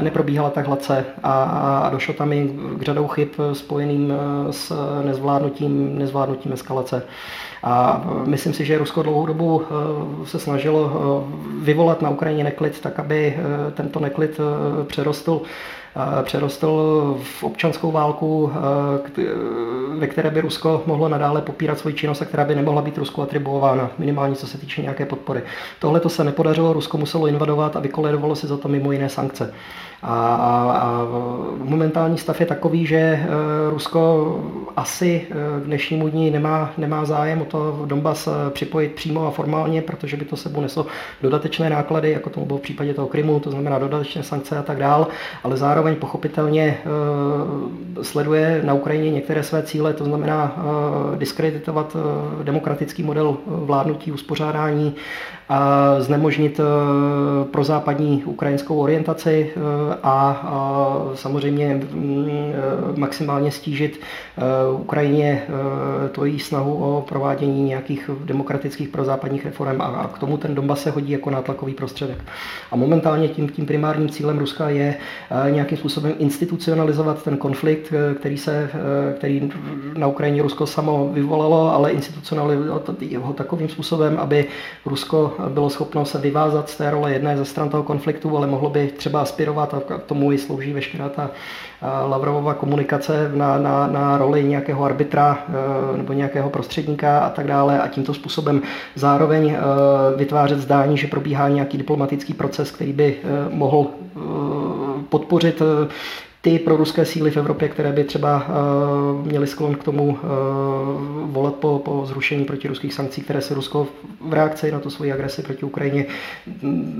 neprobíhala 0.00 0.50
tak 0.50 0.66
hladce 0.66 1.04
a, 1.22 1.42
a 1.84 1.90
došlo 1.90 2.14
tam 2.14 2.32
i 2.32 2.50
k 2.78 2.82
řadou 2.82 3.06
chyb 3.08 3.28
spojeným 3.52 4.12
eh, 4.12 4.52
s 4.52 4.72
nezvládnutím, 5.04 5.98
nezvládnutím 5.98 6.52
eskalace. 6.52 7.02
A 7.62 8.04
myslím 8.26 8.52
si, 8.52 8.64
že 8.64 8.78
Rusko 8.78 9.02
dlouhou 9.02 9.26
dobu 9.26 9.62
eh, 9.62 10.26
se 10.26 10.38
snažilo 10.38 10.92
eh, 10.92 11.64
vyvolat 11.64 12.02
na 12.02 12.10
Ukrajině 12.10 12.44
neklid, 12.44 12.80
tak 12.80 12.98
aby 12.98 13.36
tento 13.74 14.00
neklid 14.00 14.40
přerostl 14.86 15.42
přerostl 16.22 16.68
v 17.22 17.44
občanskou 17.44 17.90
válku, 17.90 18.52
ve 19.98 20.06
které 20.06 20.30
by 20.30 20.40
Rusko 20.40 20.82
mohlo 20.86 21.08
nadále 21.08 21.42
popírat 21.42 21.78
svoji 21.78 21.94
činnost 21.94 22.22
a 22.22 22.24
která 22.24 22.44
by 22.44 22.54
nemohla 22.54 22.82
být 22.82 22.98
Rusku 22.98 23.22
atribuována, 23.22 23.90
minimálně 23.98 24.36
co 24.36 24.46
se 24.46 24.58
týče 24.58 24.82
nějaké 24.82 25.06
podpory. 25.06 25.42
Tohle 25.78 26.00
to 26.00 26.08
se 26.08 26.24
nepodařilo, 26.24 26.72
Rusko 26.72 26.98
muselo 26.98 27.26
invadovat 27.26 27.76
a 27.76 27.80
vykoledovalo 27.80 28.36
si 28.36 28.46
za 28.46 28.56
to 28.56 28.68
mimo 28.68 28.92
jiné 28.92 29.08
sankce. 29.08 29.54
A, 30.02 30.14
a, 30.14 31.06
momentální 31.64 32.18
stav 32.18 32.40
je 32.40 32.46
takový, 32.46 32.86
že 32.86 32.96
e, 32.96 33.26
Rusko 33.70 34.34
asi 34.76 35.26
e, 35.30 35.60
k 35.60 35.64
dnešnímu 35.64 36.08
dní 36.08 36.30
nemá, 36.30 36.72
nemá 36.78 37.04
zájem 37.04 37.42
o 37.42 37.44
to 37.44 37.82
Donbass 37.86 38.26
e, 38.26 38.30
připojit 38.50 38.92
přímo 38.92 39.26
a 39.26 39.30
formálně, 39.30 39.82
protože 39.82 40.16
by 40.16 40.24
to 40.24 40.36
sebou 40.36 40.60
neslo 40.60 40.86
dodatečné 41.22 41.70
náklady, 41.70 42.10
jako 42.10 42.30
tomu 42.30 42.46
bylo 42.46 42.58
v 42.58 42.62
případě 42.62 42.94
toho 42.94 43.08
Krymu, 43.08 43.40
to 43.40 43.50
znamená 43.50 43.78
dodatečné 43.78 44.22
sankce 44.22 44.58
a 44.58 44.62
tak 44.62 44.78
dál, 44.78 45.06
ale 45.44 45.56
zároveň 45.56 45.96
pochopitelně 45.96 46.78
sleduje 48.02 48.60
na 48.64 48.74
Ukrajině 48.74 49.10
některé 49.10 49.42
své 49.42 49.62
cíle, 49.62 49.92
to 49.92 50.04
znamená 50.04 50.56
diskreditovat 51.16 51.96
demokratický 52.42 53.02
model 53.02 53.36
vládnutí, 53.46 54.12
uspořádání, 54.12 54.94
a 55.48 55.94
znemožnit 56.00 56.60
pro 57.50 57.64
západní 57.64 58.24
ukrajinskou 58.24 58.78
orientaci 58.78 59.52
a 60.02 60.48
samozřejmě 61.14 61.66
e, 61.66 61.80
maximálně 62.96 63.50
stížit 63.50 64.00
e, 64.00 64.72
Ukrajině 64.72 65.42
e, 66.06 66.08
to 66.08 66.24
její 66.24 66.40
snahu 66.40 66.74
o 66.74 67.04
provádění 67.08 67.62
nějakých 67.62 68.10
demokratických 68.24 68.88
prozápadních 68.88 69.44
reform 69.44 69.80
a 69.80 70.10
k 70.14 70.18
tomu 70.18 70.36
ten 70.36 70.54
Donbass 70.54 70.82
se 70.82 70.90
hodí 70.90 71.12
jako 71.12 71.30
nátlakový 71.30 71.74
prostředek. 71.74 72.24
A 72.70 72.76
momentálně 72.76 73.28
tím, 73.28 73.48
tím 73.48 73.66
primárním 73.66 74.08
cílem 74.08 74.38
Ruska 74.38 74.68
je 74.68 74.94
nějakým 75.50 75.78
způsobem 75.78 76.12
institucionalizovat 76.18 77.22
ten 77.22 77.36
konflikt, 77.36 77.92
který, 78.20 78.38
se, 78.38 78.70
který 79.16 79.50
na 79.96 80.06
Ukrajině 80.06 80.42
Rusko 80.42 80.66
samo 80.66 81.10
vyvolalo, 81.12 81.74
ale 81.74 81.90
institucionalizovat 81.90 82.90
ho 83.16 83.32
takovým 83.32 83.68
způsobem, 83.68 84.18
aby 84.18 84.46
Rusko 84.86 85.34
bylo 85.48 85.70
schopno 85.70 86.04
se 86.04 86.18
vyvázat 86.18 86.70
z 86.70 86.76
té 86.76 86.90
role 86.90 87.12
jedné 87.12 87.36
ze 87.36 87.44
stran 87.44 87.68
toho 87.68 87.82
konfliktu, 87.82 88.36
ale 88.36 88.46
mohlo 88.46 88.70
by 88.70 88.88
třeba 88.96 89.20
aspirovat 89.20 89.74
a 89.74 89.80
k 89.80 90.02
tomu 90.02 90.32
i 90.32 90.38
slouží 90.38 90.72
veškerá 90.72 91.08
ta 91.08 91.30
Lavrovova 92.08 92.54
komunikace 92.54 93.30
na, 93.34 93.58
na, 93.58 93.86
na 93.86 94.18
roli 94.18 94.44
nějakého 94.44 94.84
arbitra 94.84 95.38
e, 95.94 95.96
nebo 95.96 96.12
nějakého 96.12 96.50
prostředníka 96.50 97.18
a 97.18 97.30
tak 97.30 97.46
dále 97.46 97.80
a 97.80 97.88
tímto 97.88 98.14
způsobem 98.14 98.62
zároveň 98.94 99.50
e, 99.50 99.56
vytvářet 100.16 100.58
zdání, 100.58 100.96
že 100.96 101.06
probíhá 101.06 101.48
nějaký 101.48 101.78
diplomatický 101.78 102.34
proces, 102.34 102.70
který 102.70 102.92
by 102.92 103.16
e, 103.16 103.54
mohl 103.54 103.86
podpořit 105.08 105.62
ty 106.40 106.58
proruské 106.58 107.04
síly 107.04 107.30
v 107.30 107.36
Evropě, 107.36 107.68
které 107.68 107.92
by 107.92 108.04
třeba 108.04 108.46
uh, 108.48 109.26
měly 109.26 109.46
sklon 109.46 109.74
k 109.74 109.84
tomu 109.84 110.04
uh, 110.08 110.18
volat 111.32 111.54
po, 111.54 111.78
po 111.78 112.06
zrušení 112.06 112.44
protiruských 112.44 112.94
sankcí, 112.94 113.22
které 113.22 113.40
se 113.40 113.54
Rusko 113.54 113.86
v 114.20 114.32
reakci 114.32 114.72
na 114.72 114.80
tu 114.80 114.90
svoji 114.90 115.12
agresi 115.12 115.42
proti 115.42 115.64
Ukrajině 115.64 116.06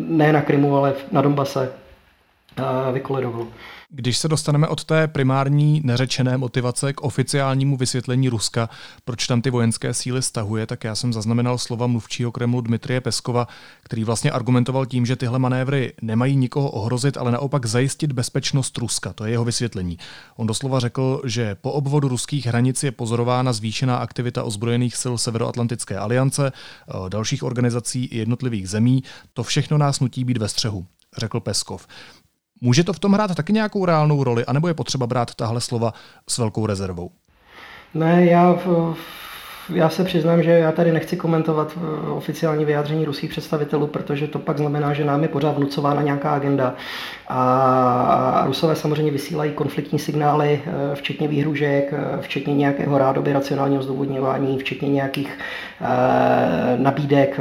ne 0.08 0.32
na 0.32 0.42
Krymu, 0.42 0.76
ale 0.76 0.94
na 1.12 1.22
Donbase 1.22 1.72
vykoledovalo. 2.92 3.48
Když 3.90 4.18
se 4.18 4.28
dostaneme 4.28 4.68
od 4.68 4.84
té 4.84 5.08
primární 5.08 5.80
neřečené 5.84 6.38
motivace 6.38 6.92
k 6.92 7.00
oficiálnímu 7.00 7.76
vysvětlení 7.76 8.28
Ruska, 8.28 8.68
proč 9.04 9.26
tam 9.26 9.42
ty 9.42 9.50
vojenské 9.50 9.94
síly 9.94 10.22
stahuje, 10.22 10.66
tak 10.66 10.84
já 10.84 10.94
jsem 10.94 11.12
zaznamenal 11.12 11.58
slova 11.58 11.86
mluvčího 11.86 12.32
Kremlu 12.32 12.60
Dmitrie 12.60 13.00
Peskova, 13.00 13.48
který 13.82 14.04
vlastně 14.04 14.30
argumentoval 14.30 14.86
tím, 14.86 15.06
že 15.06 15.16
tyhle 15.16 15.38
manévry 15.38 15.92
nemají 16.02 16.36
nikoho 16.36 16.70
ohrozit, 16.70 17.16
ale 17.16 17.32
naopak 17.32 17.66
zajistit 17.66 18.12
bezpečnost 18.12 18.78
Ruska. 18.78 19.12
To 19.12 19.24
je 19.24 19.30
jeho 19.30 19.44
vysvětlení. 19.44 19.98
On 20.36 20.46
doslova 20.46 20.80
řekl, 20.80 21.22
že 21.24 21.54
po 21.54 21.72
obvodu 21.72 22.08
ruských 22.08 22.46
hranic 22.46 22.82
je 22.82 22.92
pozorována 22.92 23.52
zvýšená 23.52 23.96
aktivita 23.96 24.42
ozbrojených 24.42 24.96
sil 25.02 25.14
Severoatlantické 25.18 25.96
aliance, 25.96 26.52
eh, 26.52 27.10
dalších 27.10 27.42
organizací 27.42 28.04
i 28.04 28.18
jednotlivých 28.18 28.68
zemí. 28.68 29.02
To 29.32 29.42
všechno 29.42 29.78
nás 29.78 30.00
nutí 30.00 30.24
být 30.24 30.38
ve 30.38 30.48
střehu 30.48 30.86
řekl 31.16 31.40
Peskov. 31.40 31.86
Může 32.60 32.84
to 32.84 32.92
v 32.92 32.98
tom 32.98 33.12
hrát 33.12 33.34
taky 33.34 33.52
nějakou 33.52 33.84
reálnou 33.84 34.24
roli, 34.24 34.44
anebo 34.44 34.68
je 34.68 34.74
potřeba 34.74 35.06
brát 35.06 35.34
tahle 35.34 35.60
slova 35.60 35.94
s 36.28 36.38
velkou 36.38 36.66
rezervou? 36.66 37.10
Ne, 37.94 38.24
já 38.24 38.54
já 39.74 39.88
se 39.88 40.04
přiznám, 40.04 40.42
že 40.42 40.50
já 40.50 40.72
tady 40.72 40.92
nechci 40.92 41.16
komentovat 41.16 41.72
eh, 41.76 42.10
oficiální 42.10 42.64
vyjádření 42.64 43.04
ruských 43.04 43.30
představitelů, 43.30 43.86
protože 43.86 44.26
to 44.26 44.38
pak 44.38 44.58
znamená, 44.58 44.94
že 44.94 45.04
nám 45.04 45.22
je 45.22 45.28
pořád 45.28 45.56
vnucována 45.56 46.02
nějaká 46.02 46.30
agenda. 46.30 46.74
A 47.28 48.42
Rusové 48.46 48.76
samozřejmě 48.76 49.12
vysílají 49.12 49.52
konfliktní 49.52 49.98
signály, 49.98 50.62
eh, 50.66 50.94
včetně 50.94 51.28
výhružek, 51.28 51.92
eh, 51.92 52.18
včetně 52.20 52.54
nějakého 52.54 52.98
rádoby 52.98 53.32
racionálního 53.32 53.82
zdůvodňování, 53.82 54.58
včetně 54.58 54.88
nějakých 54.88 55.38
nabídek 56.76 57.40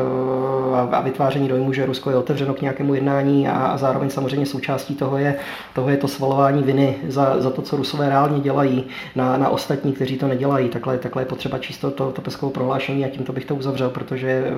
a 0.91 1.01
vytváření 1.01 1.47
dojmu, 1.47 1.73
že 1.73 1.85
Rusko 1.85 2.09
je 2.09 2.15
otevřeno 2.15 2.53
k 2.53 2.61
nějakému 2.61 2.93
jednání 2.93 3.47
a 3.47 3.77
zároveň 3.77 4.09
samozřejmě 4.09 4.45
součástí 4.45 4.95
toho 4.95 5.17
je, 5.17 5.35
toho 5.73 5.89
je 5.89 5.97
to 5.97 6.07
svalování 6.07 6.63
viny 6.63 6.95
za, 7.07 7.41
za 7.41 7.49
to, 7.49 7.61
co 7.61 7.77
Rusové 7.77 8.09
reálně 8.09 8.39
dělají 8.39 8.85
na, 9.15 9.37
na 9.37 9.49
ostatní, 9.49 9.93
kteří 9.93 10.17
to 10.17 10.27
nedělají. 10.27 10.69
Takhle, 10.69 10.97
takhle 10.97 11.21
je 11.21 11.25
potřeba 11.25 11.57
číst 11.57 11.77
to, 11.77 11.91
to 11.91 12.16
peskovo 12.21 12.51
prohlášení 12.51 13.05
a 13.05 13.09
tímto 13.09 13.33
bych 13.33 13.45
to 13.45 13.55
uzavřel, 13.55 13.89
protože 13.89 14.27
eh, 14.27 14.51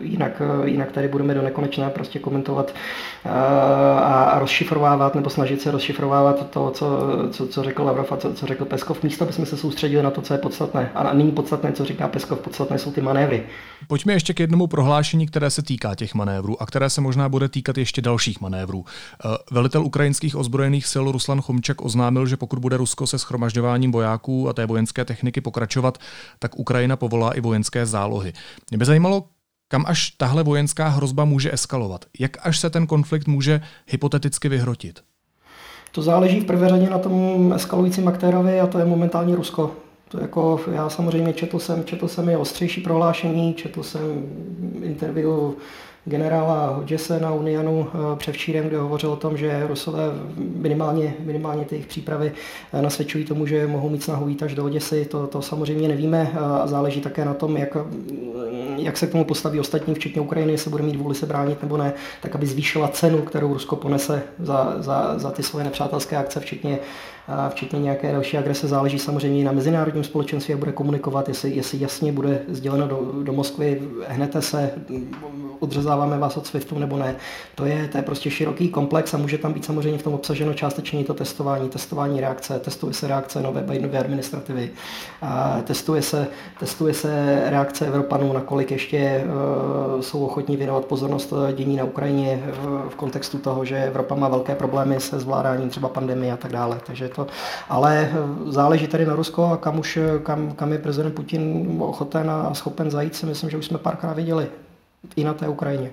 jinak, 0.00 0.42
eh, 0.64 0.68
jinak 0.68 0.92
tady 0.92 1.08
budeme 1.08 1.34
do 1.34 1.42
nekonečna 1.42 1.90
prostě 1.90 2.18
komentovat 2.18 2.74
eh, 3.24 3.30
a 4.00 4.38
rozšifrovávat 4.38 5.14
nebo 5.14 5.30
snažit 5.30 5.60
se 5.60 5.70
rozšifrovávat 5.70 6.50
to, 6.50 6.70
co, 6.70 6.98
co, 7.30 7.46
co 7.46 7.62
řekl 7.62 7.82
Lavrov 7.82 8.12
a 8.12 8.16
co, 8.16 8.34
co 8.34 8.46
řekl 8.46 8.64
Peskov, 8.64 9.02
místo 9.02 9.24
bychom 9.24 9.46
se 9.46 9.56
soustředili 9.56 10.02
na 10.02 10.10
to, 10.10 10.22
co 10.22 10.34
je 10.34 10.38
podstatné. 10.38 10.90
A 10.94 11.12
není 11.12 11.32
podstatné, 11.32 11.72
co 11.72 11.84
říká 11.84 12.08
Peskov, 12.08 12.38
podstatné 12.38 12.78
jsou 12.78 12.92
ty 12.92 13.00
manévry. 13.00 13.42
Pojďme 13.86 14.12
ještě 14.12 14.34
k 14.34 14.40
jednomu 14.40 14.66
prohlášení, 14.66 15.26
které 15.26 15.50
se 15.50 15.62
týká 15.62 15.94
těch 15.94 16.14
manévrů 16.14 16.62
a 16.62 16.66
které 16.66 16.90
se 16.90 17.00
možná 17.00 17.28
bude 17.28 17.48
týkat 17.48 17.78
ještě 17.78 18.02
dalších 18.02 18.40
manévrů. 18.40 18.84
Velitel 19.50 19.84
ukrajinských 19.84 20.36
ozbrojených 20.36 20.86
sil 20.92 21.04
Ruslan 21.12 21.40
Chomčak 21.40 21.82
oznámil, 21.82 22.26
že 22.26 22.36
pokud 22.36 22.58
bude 22.58 22.76
Rusko 22.76 23.06
se 23.06 23.18
schromažďováním 23.18 23.92
vojáků 23.92 24.48
a 24.48 24.52
té 24.52 24.66
vojenské 24.66 25.04
techniky 25.04 25.40
pokračovat, 25.40 25.98
tak 26.38 26.58
Ukrajina 26.58 26.93
Ukrajina 26.94 26.96
povolá 26.96 27.32
i 27.32 27.40
vojenské 27.40 27.86
zálohy. 27.86 28.32
Mě 28.70 28.78
by 28.78 28.84
zajímalo, 28.84 29.24
kam 29.68 29.84
až 29.86 30.10
tahle 30.10 30.42
vojenská 30.42 30.88
hrozba 30.88 31.24
může 31.24 31.52
eskalovat? 31.52 32.04
Jak 32.18 32.46
až 32.46 32.58
se 32.58 32.70
ten 32.70 32.86
konflikt 32.86 33.28
může 33.28 33.60
hypoteticky 33.86 34.48
vyhrotit? 34.48 35.02
To 35.92 36.02
záleží 36.02 36.40
v 36.40 36.44
prvé 36.44 36.68
řadě 36.68 36.90
na 36.90 36.98
tom 36.98 37.52
eskalujícím 37.52 38.08
aktérovi 38.08 38.60
a 38.60 38.66
to 38.66 38.78
je 38.78 38.84
momentálně 38.84 39.36
Rusko. 39.36 39.70
To 40.08 40.20
jako, 40.20 40.60
já 40.72 40.88
samozřejmě 40.88 41.32
četl 41.32 41.58
jsem, 41.58 41.84
četl 41.84 42.08
jsem 42.08 42.28
i 42.28 42.36
ostřejší 42.36 42.80
prohlášení, 42.80 43.54
četl 43.54 43.82
jsem 43.82 44.26
interview 44.82 45.54
generála 46.04 46.66
Hodgese 46.66 47.20
na 47.20 47.32
Unianu 47.32 47.86
eh, 47.86 48.16
převčírem, 48.16 48.68
kde 48.68 48.78
hovořil 48.78 49.10
o 49.10 49.16
tom, 49.16 49.36
že 49.36 49.66
Rusové 49.66 50.02
minimálně, 50.36 51.14
minimálně 51.20 51.64
ty 51.64 51.74
jejich 51.74 51.86
přípravy 51.86 52.32
eh, 52.72 52.82
nasvědčují 52.82 53.24
tomu, 53.24 53.46
že 53.46 53.66
mohou 53.66 53.88
mít 53.88 54.02
snahu 54.02 54.28
jít 54.28 54.42
až 54.42 54.54
do 54.54 54.64
Oděsy. 54.64 55.04
To, 55.04 55.26
to 55.26 55.42
samozřejmě 55.42 55.88
nevíme 55.88 56.30
eh, 56.34 56.38
a 56.38 56.66
záleží 56.66 57.00
také 57.00 57.24
na 57.24 57.34
tom, 57.34 57.56
jak, 57.56 57.76
jak 58.76 58.96
se 58.96 59.06
k 59.06 59.12
tomu 59.12 59.24
postaví 59.24 59.60
ostatní, 59.60 59.94
včetně 59.94 60.20
Ukrajiny, 60.20 60.52
jestli 60.52 60.70
bude 60.70 60.82
mít 60.82 60.96
vůli 60.96 61.14
se 61.14 61.26
bránit 61.26 61.62
nebo 61.62 61.76
ne, 61.76 61.92
tak 62.22 62.34
aby 62.34 62.46
zvýšila 62.46 62.88
cenu, 62.88 63.18
kterou 63.18 63.52
Rusko 63.52 63.76
ponese 63.76 64.22
za, 64.38 64.74
za, 64.78 65.18
za 65.18 65.30
ty 65.30 65.42
svoje 65.42 65.64
nepřátelské 65.64 66.16
akce, 66.16 66.40
včetně 66.40 66.78
včetně 67.48 67.78
nějaké 67.78 68.12
další 68.12 68.38
agrese, 68.38 68.68
záleží 68.68 68.98
samozřejmě 68.98 69.44
na 69.44 69.52
mezinárodním 69.52 70.04
společenství, 70.04 70.52
jak 70.52 70.58
bude 70.58 70.72
komunikovat, 70.72 71.28
jestli, 71.28 71.50
jestli 71.50 71.80
jasně 71.80 72.12
bude 72.12 72.42
sděleno 72.48 72.88
do, 72.88 73.12
do 73.22 73.32
Moskvy, 73.32 73.82
hnete 74.08 74.42
se, 74.42 74.70
odřezáváme 75.60 76.18
vás 76.18 76.36
od 76.36 76.46
SWIFTu 76.46 76.78
nebo 76.78 76.96
ne. 76.96 77.16
To 77.54 77.64
je, 77.64 77.88
to 77.88 77.98
je 77.98 78.02
prostě 78.02 78.30
široký 78.30 78.68
komplex 78.68 79.14
a 79.14 79.18
může 79.18 79.38
tam 79.38 79.52
být 79.52 79.64
samozřejmě 79.64 79.98
v 79.98 80.02
tom 80.02 80.14
obsaženo 80.14 80.54
částečně 80.54 81.04
to 81.04 81.14
testování, 81.14 81.68
testování 81.68 82.20
reakce, 82.20 82.58
testuje 82.58 82.94
se 82.94 83.08
reakce 83.08 83.40
nové 83.40 83.62
Bidenové 83.62 83.98
administrativy, 83.98 84.70
a 85.22 85.60
testuje, 85.64 86.02
se, 86.02 86.26
testuje 86.60 86.94
se 86.94 87.42
reakce 87.46 87.86
Evropanů, 87.86 88.32
nakolik 88.32 88.70
ještě 88.70 89.24
uh, 89.24 90.00
jsou 90.00 90.26
ochotní 90.26 90.56
věnovat 90.56 90.84
pozornost 90.84 91.32
dění 91.56 91.76
na 91.76 91.84
Ukrajině 91.84 92.42
v, 92.46 92.88
v 92.88 92.94
kontextu 92.94 93.38
toho, 93.38 93.64
že 93.64 93.84
Evropa 93.84 94.14
má 94.14 94.28
velké 94.28 94.54
problémy 94.54 95.00
se 95.00 95.20
zvládáním 95.20 95.68
třeba 95.68 95.88
pandemie 95.88 96.32
a 96.32 96.36
tak 96.36 96.52
dále. 96.52 96.80
Takže 96.86 97.08
to, 97.14 97.26
ale 97.68 98.12
záleží 98.46 98.86
tady 98.86 99.06
na 99.06 99.14
Rusko 99.14 99.44
a 99.44 99.56
kam, 99.56 99.78
už, 99.78 99.98
kam, 100.22 100.52
kam 100.52 100.72
je 100.72 100.78
prezident 100.78 101.14
Putin 101.14 101.76
ochoten 101.80 102.30
a 102.30 102.54
schopen 102.54 102.90
zajít, 102.90 103.16
si 103.16 103.26
myslím, 103.26 103.50
že 103.50 103.56
už 103.56 103.66
jsme 103.66 103.78
párkrát 103.78 104.12
viděli 104.12 104.46
i 105.16 105.24
na 105.24 105.34
té 105.34 105.48
Ukrajině. 105.48 105.90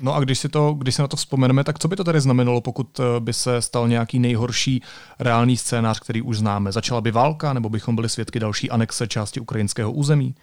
No 0.00 0.14
a 0.14 0.20
když 0.20 0.38
si, 0.38 0.48
to, 0.48 0.72
když 0.72 0.94
si 0.94 1.02
na 1.02 1.08
to 1.08 1.16
vzpomeneme, 1.16 1.64
tak 1.64 1.78
co 1.78 1.88
by 1.88 1.96
to 1.96 2.04
tady 2.04 2.20
znamenalo, 2.20 2.60
pokud 2.60 3.00
eh, 3.00 3.20
by 3.20 3.32
se 3.32 3.62
stal 3.62 3.88
nějaký 3.88 4.18
nejhorší 4.18 4.82
reálný 5.18 5.56
scénář, 5.56 6.00
který 6.00 6.22
už 6.22 6.38
známe? 6.38 6.72
Začala 6.72 7.00
by 7.00 7.10
válka, 7.10 7.52
nebo 7.52 7.68
bychom 7.68 7.96
byli 7.96 8.08
svědky 8.08 8.40
další 8.40 8.70
anexe 8.70 9.08
části 9.08 9.40
ukrajinského 9.40 9.92
území? 9.92 10.34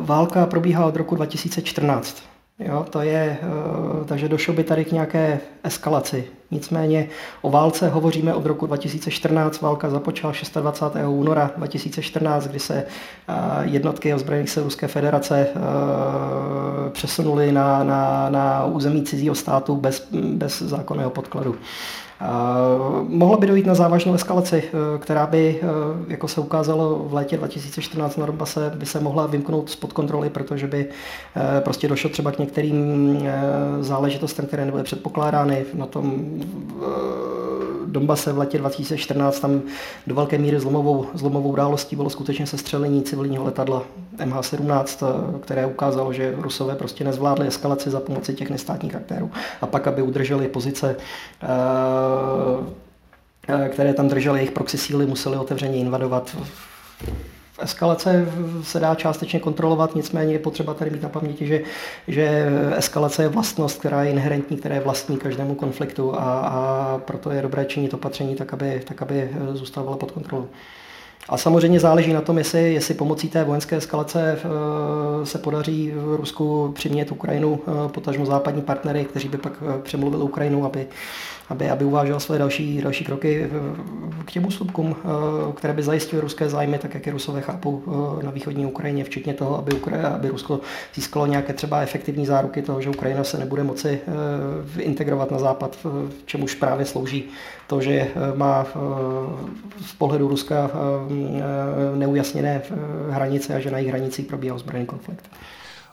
Válka 0.00 0.46
probíhá 0.46 0.86
od 0.86 0.96
roku 0.96 1.14
2014. 1.14 2.22
Jo, 2.58 2.86
to 2.90 3.00
je, 3.00 3.38
eh, 3.42 4.04
takže 4.04 4.28
došlo 4.28 4.54
by 4.54 4.64
tady 4.64 4.84
k 4.84 4.92
nějaké 4.92 5.40
eskalaci 5.62 6.28
Nicméně 6.50 7.08
o 7.42 7.50
válce 7.50 7.88
hovoříme 7.88 8.34
od 8.34 8.46
roku 8.46 8.66
2014. 8.66 9.60
Válka 9.60 9.90
započala 9.90 10.32
26. 10.60 11.08
února 11.08 11.50
2014, 11.56 12.46
kdy 12.46 12.58
se 12.58 12.86
jednotky 13.62 14.14
ozbrojených 14.14 14.50
sil 14.54 14.62
Ruské 14.64 14.88
federace 14.88 15.48
přesunuly 16.92 17.52
na, 17.52 17.84
na, 17.84 18.30
na 18.30 18.64
území 18.64 19.02
cizího 19.02 19.34
státu 19.34 19.76
bez, 19.76 20.08
bez 20.12 20.62
zákonného 20.62 21.10
podkladu. 21.10 21.56
Mohlo 23.08 23.36
by 23.36 23.46
dojít 23.46 23.66
na 23.66 23.74
závažnou 23.74 24.14
eskalaci, 24.14 24.64
eh, 24.66 24.98
která 24.98 25.26
by, 25.26 25.60
eh, 25.62 25.66
jako 26.08 26.28
se 26.28 26.40
ukázalo 26.40 27.04
v 27.08 27.14
létě 27.14 27.36
2014 27.36 28.16
na 28.16 28.26
Donbase, 28.26 28.72
by 28.74 28.86
se 28.86 29.00
mohla 29.00 29.26
vymknout 29.26 29.70
spod 29.70 29.92
kontroly, 29.92 30.30
protože 30.30 30.66
by 30.66 30.86
eh, 31.36 31.60
prostě 31.60 31.88
došlo 31.88 32.10
třeba 32.10 32.32
k 32.32 32.38
některým 32.38 33.18
záležitostem, 33.80 34.46
které 34.46 34.64
nebyly 34.64 34.82
předpokládány. 34.82 35.64
Na 35.74 35.86
tom 35.86 36.24
Donbase 37.86 38.32
v 38.32 38.38
letě 38.38 38.58
2014 38.58 39.40
tam 39.40 39.62
do 40.06 40.14
velké 40.14 40.38
míry 40.38 40.60
zlomovou, 40.60 41.06
zlomovou 41.14 41.48
událostí 41.48 41.96
bylo 41.96 42.10
skutečně 42.10 42.46
sestřelení 42.46 43.02
civilního 43.02 43.44
letadla 43.44 43.82
MH17, 44.18 45.06
které 45.40 45.66
ukázalo, 45.66 46.12
že 46.12 46.34
Rusové 46.38 46.74
prostě 46.74 47.04
nezvládli 47.04 47.46
eskalaci 47.46 47.90
za 47.90 48.00
pomoci 48.00 48.34
těch 48.34 48.50
nestátních 48.50 48.94
aktérů. 48.94 49.30
A 49.60 49.66
pak, 49.66 49.86
aby 49.86 50.02
udrželi 50.02 50.48
pozice 50.48 50.96
eh, 51.42 51.46
které 53.68 53.94
tam 53.94 54.08
držely 54.08 54.38
jejich 54.38 54.50
proxy 54.50 54.78
síly, 54.78 55.06
museli 55.06 55.36
otevřeně 55.36 55.78
invadovat 55.78 56.36
Eskalace 57.62 58.28
se 58.62 58.80
dá 58.80 58.94
částečně 58.94 59.40
kontrolovat, 59.40 59.94
nicméně 59.94 60.32
je 60.32 60.38
potřeba 60.38 60.74
tady 60.74 60.90
mít 60.90 61.02
na 61.02 61.08
paměti, 61.08 61.46
že, 61.46 61.62
že 62.08 62.48
eskalace 62.76 63.22
je 63.22 63.28
vlastnost, 63.28 63.78
která 63.78 64.04
je 64.04 64.10
inherentní, 64.10 64.56
která 64.56 64.74
je 64.74 64.80
vlastní 64.80 65.18
každému 65.18 65.54
konfliktu 65.54 66.14
a, 66.14 66.40
a 66.40 66.98
proto 66.98 67.30
je 67.30 67.42
dobré 67.42 67.64
činit 67.64 67.94
opatření 67.94 68.34
tak, 68.34 68.52
aby, 68.52 68.82
tak, 68.88 69.02
aby 69.02 69.30
zůstávala 69.52 69.96
pod 69.96 70.10
kontrolou. 70.10 70.48
A 71.28 71.36
samozřejmě 71.36 71.80
záleží 71.80 72.12
na 72.12 72.20
tom, 72.20 72.38
jestli, 72.38 72.74
jestli 72.74 72.94
pomocí 72.94 73.28
té 73.28 73.44
vojenské 73.44 73.76
eskalace 73.76 74.38
eh, 74.38 75.26
se 75.26 75.38
podaří 75.38 75.92
v 75.94 76.14
Rusku 76.16 76.72
přimět 76.74 77.12
Ukrajinu, 77.12 77.60
eh, 77.66 77.88
potažmo 77.88 78.26
západní 78.26 78.62
partnery, 78.62 79.04
kteří 79.04 79.28
by 79.28 79.38
pak 79.38 79.52
eh, 79.62 79.82
přemluvili 79.82 80.22
Ukrajinu, 80.22 80.64
aby 80.64 80.86
aby, 81.48 81.70
aby 81.70 81.84
uvážel 81.84 82.20
své 82.20 82.38
další, 82.38 82.82
další 82.82 83.04
kroky 83.04 83.50
k 84.24 84.32
těm 84.32 84.46
ústupkům, 84.46 84.96
které 85.54 85.74
by 85.74 85.82
zajistily 85.82 86.22
ruské 86.22 86.48
zájmy, 86.48 86.78
tak 86.78 86.94
jak 86.94 87.06
je 87.06 87.12
Rusové 87.12 87.40
chápou 87.40 87.82
na 88.22 88.30
východní 88.30 88.66
Ukrajině, 88.66 89.04
včetně 89.04 89.34
toho, 89.34 89.58
aby, 89.58 89.72
Ukra- 89.72 90.14
aby 90.14 90.28
Rusko 90.28 90.60
získalo 90.94 91.26
nějaké 91.26 91.52
třeba 91.52 91.80
efektivní 91.80 92.26
záruky 92.26 92.62
toho, 92.62 92.80
že 92.80 92.90
Ukrajina 92.90 93.24
se 93.24 93.38
nebude 93.38 93.62
moci 93.62 94.00
integrovat 94.78 95.30
na 95.30 95.38
západ, 95.38 95.86
čemuž 96.24 96.54
právě 96.54 96.86
slouží 96.86 97.24
to, 97.66 97.80
že 97.80 98.10
má 98.34 98.66
z 99.86 99.92
pohledu 99.98 100.28
Ruska 100.28 100.70
neujasněné 101.96 102.62
hranice 103.10 103.54
a 103.54 103.60
že 103.60 103.70
na 103.70 103.78
jejich 103.78 103.90
hranicích 103.90 104.26
probíhá 104.26 104.54
ozbrojený 104.54 104.86
konflikt. 104.86 105.30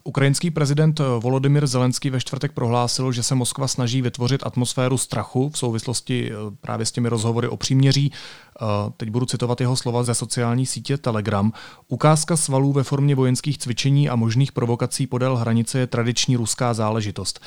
Ukrajinský 0.05 0.51
prezident 0.51 1.01
Volodymyr 1.19 1.67
Zelenský 1.67 2.09
ve 2.09 2.19
čtvrtek 2.19 2.51
prohlásil, 2.51 3.11
že 3.11 3.23
se 3.23 3.35
Moskva 3.35 3.67
snaží 3.67 4.01
vytvořit 4.01 4.45
atmosféru 4.45 4.97
strachu 4.97 5.49
v 5.49 5.57
souvislosti 5.57 6.31
eh, 6.31 6.35
právě 6.61 6.85
s 6.85 6.91
těmi 6.91 7.09
rozhovory 7.09 7.47
o 7.47 7.57
příměří. 7.57 8.11
Eh, 8.11 8.65
teď 8.97 9.09
budu 9.09 9.25
citovat 9.25 9.61
jeho 9.61 9.75
slova 9.75 10.03
ze 10.03 10.13
sociální 10.13 10.65
sítě 10.65 10.97
Telegram. 10.97 11.51
Ukázka 11.87 12.37
svalů 12.37 12.73
ve 12.73 12.83
formě 12.83 13.15
vojenských 13.15 13.57
cvičení 13.57 14.09
a 14.09 14.15
možných 14.15 14.51
provokací 14.51 15.07
podél 15.07 15.35
hranice 15.35 15.79
je 15.79 15.87
tradiční 15.87 16.35
ruská 16.35 16.73
záležitost. 16.73 17.39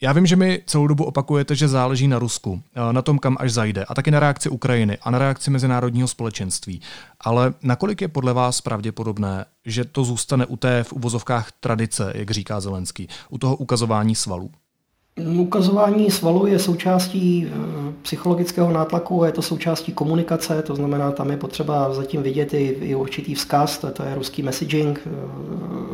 Já 0.00 0.12
vím, 0.12 0.26
že 0.26 0.36
mi 0.36 0.62
celou 0.66 0.86
dobu 0.86 1.04
opakujete, 1.04 1.54
že 1.54 1.68
záleží 1.68 2.08
na 2.08 2.18
Rusku, 2.18 2.62
eh, 2.74 2.92
na 2.92 3.02
tom, 3.02 3.18
kam 3.18 3.36
až 3.40 3.52
zajde, 3.52 3.84
a 3.84 3.94
taky 3.94 4.10
na 4.10 4.20
reakci 4.20 4.48
Ukrajiny 4.48 4.98
a 5.02 5.10
na 5.10 5.18
reakci 5.18 5.50
mezinárodního 5.50 6.08
společenství. 6.08 6.80
Ale 7.20 7.54
nakolik 7.62 8.00
je 8.00 8.08
podle 8.08 8.32
vás 8.32 8.60
pravděpodobné, 8.60 9.44
že 9.64 9.84
to 9.84 10.04
zůstane 10.04 10.46
u 10.46 10.56
té 10.56 10.84
v 10.84 10.92
uvozovkách 10.92 11.52
tradice, 11.60 12.12
jak 12.14 12.30
říká 12.30 12.60
Zelenský, 12.60 13.08
u 13.28 13.38
toho 13.38 13.56
ukazování 13.56 14.14
svalů? 14.14 14.50
Ukazování 15.26 16.10
svalu 16.10 16.46
je 16.46 16.58
součástí 16.58 17.46
eh, 17.46 17.92
psychologického 18.02 18.72
nátlaku, 18.72 19.24
je 19.24 19.32
to 19.32 19.42
součástí 19.42 19.92
komunikace, 19.92 20.62
to 20.62 20.76
znamená, 20.76 21.12
tam 21.12 21.30
je 21.30 21.36
potřeba 21.36 21.94
zatím 21.94 22.22
vidět 22.22 22.54
i, 22.54 22.76
i 22.80 22.94
určitý 22.94 23.34
vzkaz, 23.34 23.78
to, 23.78 23.90
to 23.90 24.02
je 24.02 24.14
ruský 24.14 24.42
messaging, 24.42 25.00
eh, 25.06 25.10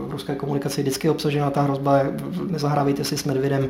v 0.08 0.10
ruské 0.10 0.34
komunikaci 0.34 0.80
je 0.80 0.82
vždycky 0.82 1.10
obsažená 1.10 1.50
ta 1.50 1.62
hrozba, 1.62 2.00
nezahrávejte 2.50 3.04
si 3.04 3.16
s 3.16 3.24
medvědem, 3.24 3.68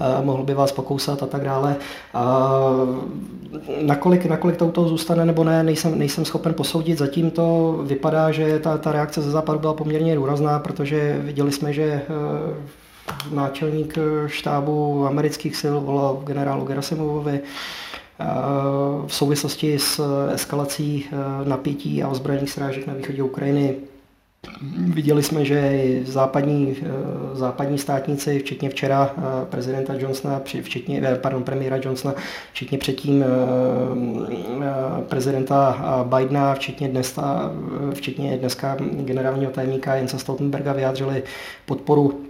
eh, 0.00 0.24
mohl 0.24 0.42
by 0.42 0.54
vás 0.54 0.72
pokousat 0.72 1.22
a 1.22 1.26
tak 1.26 1.44
dále. 1.44 1.76
A 2.14 2.60
nakolik, 3.82 4.26
nakolik 4.26 4.56
to 4.56 4.66
u 4.66 4.70
toho 4.70 4.88
zůstane 4.88 5.24
nebo 5.24 5.44
ne, 5.44 5.62
nejsem, 5.62 5.98
nejsem 5.98 6.24
schopen 6.24 6.54
posoudit. 6.54 6.98
Zatím 6.98 7.30
to 7.30 7.78
vypadá, 7.82 8.30
že 8.30 8.58
ta, 8.58 8.78
ta 8.78 8.92
reakce 8.92 9.22
ze 9.22 9.30
západu 9.30 9.58
byla 9.58 9.74
poměrně 9.74 10.14
důrazná, 10.14 10.58
protože 10.58 11.20
viděli 11.22 11.52
jsme, 11.52 11.72
že 11.72 12.02
náčelník 13.32 13.98
štábu 14.26 15.06
amerických 15.06 15.56
sil 15.60 15.76
volal 15.80 16.22
generálu 16.26 16.64
Gerasimovovi 16.64 17.40
eh, 17.40 18.24
v 19.06 19.14
souvislosti 19.14 19.78
s 19.78 20.00
eskalací 20.34 21.04
eh, 21.06 21.48
napětí 21.48 22.02
a 22.02 22.08
ozbrojených 22.08 22.50
srážek 22.50 22.86
na 22.86 22.94
východě 22.94 23.22
Ukrajiny. 23.22 23.74
Viděli 24.76 25.22
jsme, 25.22 25.44
že 25.44 25.80
západní, 26.04 26.76
eh, 26.82 26.86
západní 27.32 27.78
státníci, 27.78 28.38
včetně 28.38 28.70
včera 28.70 29.14
prezidenta 29.50 29.94
Johnsona, 29.94 30.40
včetně, 30.62 31.02
pardon, 31.22 31.42
premiéra 31.42 31.76
Johnsona, 31.84 32.14
včetně 32.52 32.78
předtím 32.78 33.24
prezidenta 35.08 35.76
Bidena, 36.04 36.54
včetně, 36.54 36.88
dnes, 36.88 37.18
včetně 37.94 38.38
dneska 38.38 38.76
generálního 38.80 39.50
tajemníka 39.50 39.94
Jensa 39.94 40.18
Stoltenberga 40.18 40.72
vyjádřili 40.72 41.22
podporu 41.66 42.29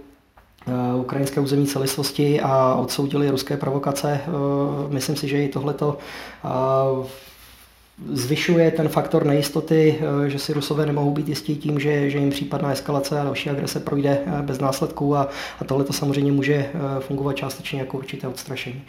ukrajinské 0.95 1.41
územní 1.41 1.67
celistvosti 1.67 2.41
a 2.41 2.75
odsoudili 2.75 3.29
ruské 3.29 3.57
provokace. 3.57 4.21
Eh, 4.23 4.29
myslím 4.93 5.15
si, 5.15 5.27
že 5.27 5.43
i 5.43 5.49
tohleto 5.49 5.97
eh, 6.45 7.07
zvyšuje 8.13 8.71
ten 8.71 8.89
faktor 8.89 9.25
nejistoty, 9.25 9.99
že 10.27 10.39
si 10.39 10.53
Rusové 10.53 10.85
nemohou 10.85 11.11
být 11.11 11.29
jistí 11.29 11.55
tím, 11.55 11.79
že, 11.79 12.09
že 12.09 12.17
jim 12.17 12.29
případná 12.29 12.71
eskalace 12.71 13.19
a 13.19 13.23
další 13.23 13.49
agrese 13.49 13.79
projde 13.79 14.21
bez 14.41 14.59
následků 14.59 15.15
a, 15.15 15.29
a 15.59 15.63
tohle 15.63 15.83
to 15.83 15.93
samozřejmě 15.93 16.31
může 16.31 16.69
fungovat 16.99 17.35
částečně 17.35 17.79
jako 17.79 17.97
určité 17.97 18.27
odstrašení. 18.27 18.81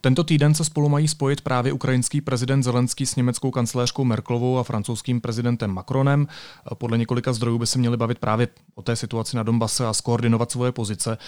Tento 0.00 0.24
týden 0.24 0.54
se 0.54 0.64
spolu 0.64 0.88
mají 0.88 1.08
spojit 1.08 1.40
právě 1.40 1.72
ukrajinský 1.72 2.20
prezident 2.20 2.62
Zelenský 2.62 3.06
s 3.06 3.16
německou 3.16 3.50
kancelářkou 3.50 4.04
Merklovou 4.04 4.58
a 4.58 4.62
francouzským 4.62 5.20
prezidentem 5.20 5.70
Macronem. 5.70 6.26
Podle 6.74 6.98
několika 6.98 7.32
zdrojů 7.32 7.58
by 7.58 7.66
se 7.66 7.78
měli 7.78 7.96
bavit 7.96 8.18
právě 8.18 8.48
o 8.74 8.82
té 8.82 8.96
situaci 8.96 9.36
na 9.36 9.42
Donbase 9.42 9.86
a 9.86 9.92
skoordinovat 9.92 10.50
svoje 10.50 10.72
pozice. 10.72 11.18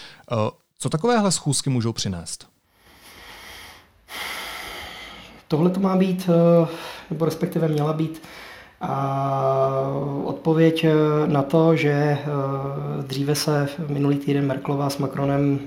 Co 0.79 0.89
takovéhle 0.89 1.33
schůzky 1.33 1.71
můžou 1.71 1.93
přinést? 1.93 2.49
Tohle 5.49 5.71
to 5.71 5.81
má 5.81 5.97
být, 5.97 6.31
nebo 7.11 7.25
respektive 7.25 7.69
měla 7.69 7.93
být 7.93 8.23
a 8.81 9.81
odpověď 10.25 10.87
na 11.27 11.43
to, 11.43 11.77
že 11.77 12.19
dříve 13.07 13.35
se 13.35 13.69
minulý 13.89 14.17
týden 14.17 14.47
Merklová 14.47 14.91
s 14.91 14.99
Macronem 14.99 15.59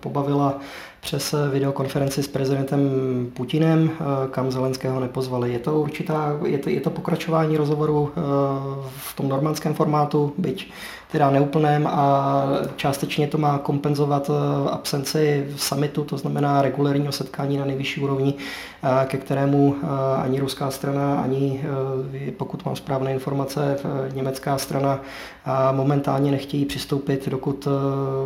pobavila 0.00 0.54
přes 1.02 1.34
videokonferenci 1.50 2.22
s 2.22 2.28
prezidentem 2.28 2.80
Putinem, 3.34 3.90
eh, 3.90 4.04
kam 4.30 4.50
Zelenského 4.50 5.00
nepozvali. 5.00 5.52
Je 5.52 5.58
to 5.58 5.80
určitá, 5.80 6.38
je 6.46 6.58
to, 6.58 6.70
je 6.70 6.80
to 6.80 6.90
pokračování 6.90 7.56
rozhovoru 7.56 8.12
eh, 8.16 8.20
v 8.96 9.16
tom 9.16 9.28
normandském 9.28 9.74
formátu, 9.74 10.32
byť 10.38 10.70
teda 11.12 11.30
neúplném 11.30 11.86
a 11.86 12.44
částečně 12.76 13.26
to 13.26 13.38
má 13.38 13.58
kompenzovat 13.58 14.30
eh, 14.30 14.70
absenci 14.70 15.46
summitu, 15.56 16.04
to 16.04 16.18
znamená 16.18 16.62
regulérního 16.62 17.12
setkání 17.12 17.56
na 17.56 17.64
nejvyšší 17.64 18.00
úrovni, 18.00 18.34
ke 19.06 19.18
kterému 19.18 19.76
ani 20.22 20.40
ruská 20.40 20.70
strana, 20.70 21.20
ani 21.20 21.64
pokud 22.36 22.64
mám 22.64 22.76
správné 22.76 23.12
informace, 23.12 23.76
německá 24.14 24.58
strana 24.58 25.00
momentálně 25.72 26.30
nechtějí 26.30 26.64
přistoupit, 26.64 27.28
dokud 27.28 27.68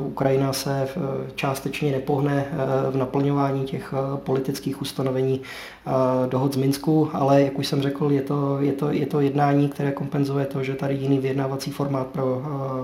Ukrajina 0.00 0.52
se 0.52 0.88
částečně 1.34 1.92
nepohne 1.92 2.46
v 2.90 2.96
naplňování 2.96 3.64
těch 3.64 3.94
eh, 3.96 4.16
politických 4.16 4.82
ustanovení 4.82 5.40
eh, 5.40 5.90
dohod 6.28 6.52
z 6.52 6.56
Minsku, 6.56 7.10
ale 7.12 7.42
jak 7.42 7.58
už 7.58 7.66
jsem 7.66 7.82
řekl, 7.82 8.12
je 8.12 8.22
to, 8.22 8.58
je 8.60 8.72
to, 8.72 8.90
je 8.90 9.06
to 9.06 9.20
jednání, 9.20 9.68
které 9.68 9.92
kompenzuje 9.92 10.46
to, 10.46 10.62
že 10.62 10.74
tady 10.74 10.94
jiný 10.94 11.18
vyjednávací 11.18 11.70
formát 11.70 12.06
pro 12.06 12.42
eh, 12.44 12.75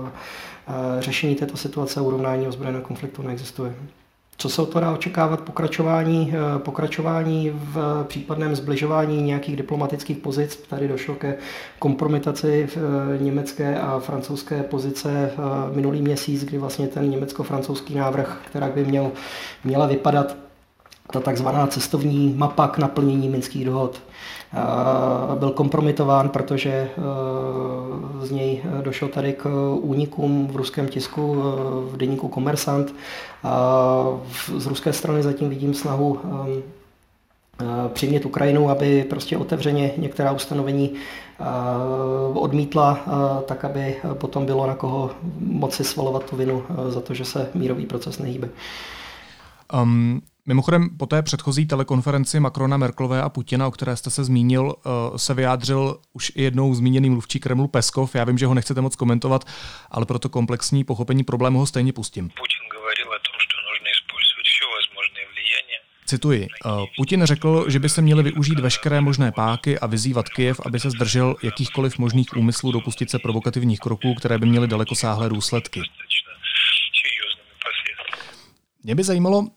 řešení 0.99 1.35
této 1.35 1.57
situace 1.57 1.99
a 1.99 2.03
urovnání 2.03 2.47
ozbrojeného 2.47 2.83
konfliktu 2.83 3.21
neexistuje. 3.21 3.75
Co 4.37 4.49
se 4.49 4.65
to 4.65 4.79
dá 4.79 4.91
očekávat 4.91 5.41
pokračování, 5.41 6.33
eh, 6.35 6.59
pokračování 6.59 7.51
v 7.53 8.05
případném 8.07 8.55
zbližování 8.55 9.21
nějakých 9.21 9.55
diplomatických 9.55 10.17
pozic? 10.17 10.63
Tady 10.69 10.87
došlo 10.87 11.15
ke 11.15 11.37
kompromitaci 11.79 12.67
eh, 12.75 12.79
německé 13.23 13.79
a 13.79 13.99
francouzské 13.99 14.63
pozice 14.63 15.31
eh, 15.31 15.75
minulý 15.75 16.01
měsíc, 16.01 16.43
kdy 16.43 16.57
vlastně 16.57 16.87
ten 16.87 17.09
německo-francouzský 17.09 17.95
návrh, 17.95 18.41
která 18.45 18.69
by 18.69 18.85
měl, 18.85 19.11
měla 19.63 19.85
vypadat 19.85 20.35
ta 21.13 21.19
takzvaná 21.19 21.67
cestovní 21.67 22.33
mapa 22.37 22.67
k 22.67 22.77
naplnění 22.77 23.29
minských 23.29 23.65
dohod, 23.65 24.01
byl 25.39 25.51
kompromitován, 25.51 26.29
protože 26.29 26.89
z 28.21 28.31
něj 28.31 28.63
došlo 28.81 29.07
tady 29.07 29.33
k 29.33 29.75
únikům 29.81 30.47
v 30.47 30.55
ruském 30.55 30.87
tisku 30.87 31.35
v 31.91 31.97
deníku 31.97 32.27
Komersant. 32.27 32.95
Z 34.57 34.67
ruské 34.67 34.93
strany 34.93 35.23
zatím 35.23 35.49
vidím 35.49 35.73
snahu 35.73 36.19
přimět 37.93 38.25
Ukrajinu, 38.25 38.69
aby 38.69 39.05
prostě 39.09 39.37
otevřeně 39.37 39.91
některá 39.97 40.31
ustanovení 40.31 40.93
odmítla, 42.33 42.99
tak 43.45 43.65
aby 43.65 43.95
potom 44.13 44.45
bylo 44.45 44.67
na 44.67 44.75
koho 44.75 45.11
moci 45.39 45.83
svalovat 45.83 46.29
tu 46.29 46.35
vinu 46.35 46.63
za 46.89 47.01
to, 47.01 47.13
že 47.13 47.25
se 47.25 47.49
mírový 47.53 47.85
proces 47.85 48.19
nehýbe. 48.19 48.49
Um, 49.81 50.21
Mimochodem, 50.45 50.97
po 50.97 51.05
té 51.05 51.21
předchozí 51.21 51.65
telekonferenci 51.65 52.39
Macrona, 52.39 52.77
Merklové 52.77 53.21
a 53.21 53.29
Putina, 53.29 53.67
o 53.67 53.71
které 53.71 53.95
jste 53.95 54.09
se 54.09 54.23
zmínil, 54.23 54.75
eh, 54.75 55.19
se 55.19 55.33
vyjádřil 55.33 55.99
už 56.13 56.31
i 56.35 56.43
jednou 56.43 56.73
zmíněný 56.73 57.09
mluvčí 57.09 57.39
Kremlu 57.39 57.67
Peskov. 57.67 58.15
Já 58.15 58.23
vím, 58.23 58.37
že 58.37 58.45
ho 58.45 58.53
nechcete 58.53 58.81
moc 58.81 58.95
komentovat, 58.95 59.45
ale 59.91 60.05
proto 60.05 60.29
komplexní 60.29 60.83
pochopení 60.83 61.23
problému 61.23 61.59
ho 61.59 61.65
stejně 61.65 61.93
pustím. 61.93 62.29
Cituji. 66.05 66.47
Eh, 66.65 66.69
Putin 66.97 67.23
řekl, 67.23 67.69
že 67.69 67.79
by 67.79 67.89
se 67.89 68.01
měli 68.01 68.23
využít 68.23 68.59
veškeré 68.59 69.01
možné 69.01 69.31
páky 69.31 69.79
a 69.79 69.87
vyzývat 69.87 70.29
Kyjev, 70.29 70.59
aby 70.65 70.79
se 70.79 70.89
zdržel 70.89 71.35
jakýchkoliv 71.43 71.97
možných 71.97 72.37
úmyslů 72.37 72.71
dopustit 72.71 73.09
se 73.09 73.19
provokativních 73.19 73.79
kroků, 73.79 74.15
které 74.15 74.37
by 74.37 74.45
měly 74.45 74.67
dalekosáhlé 74.67 75.29
důsledky. 75.29 75.81
Mě 78.83 78.95
by 78.95 79.03
zajímalo, 79.03 79.47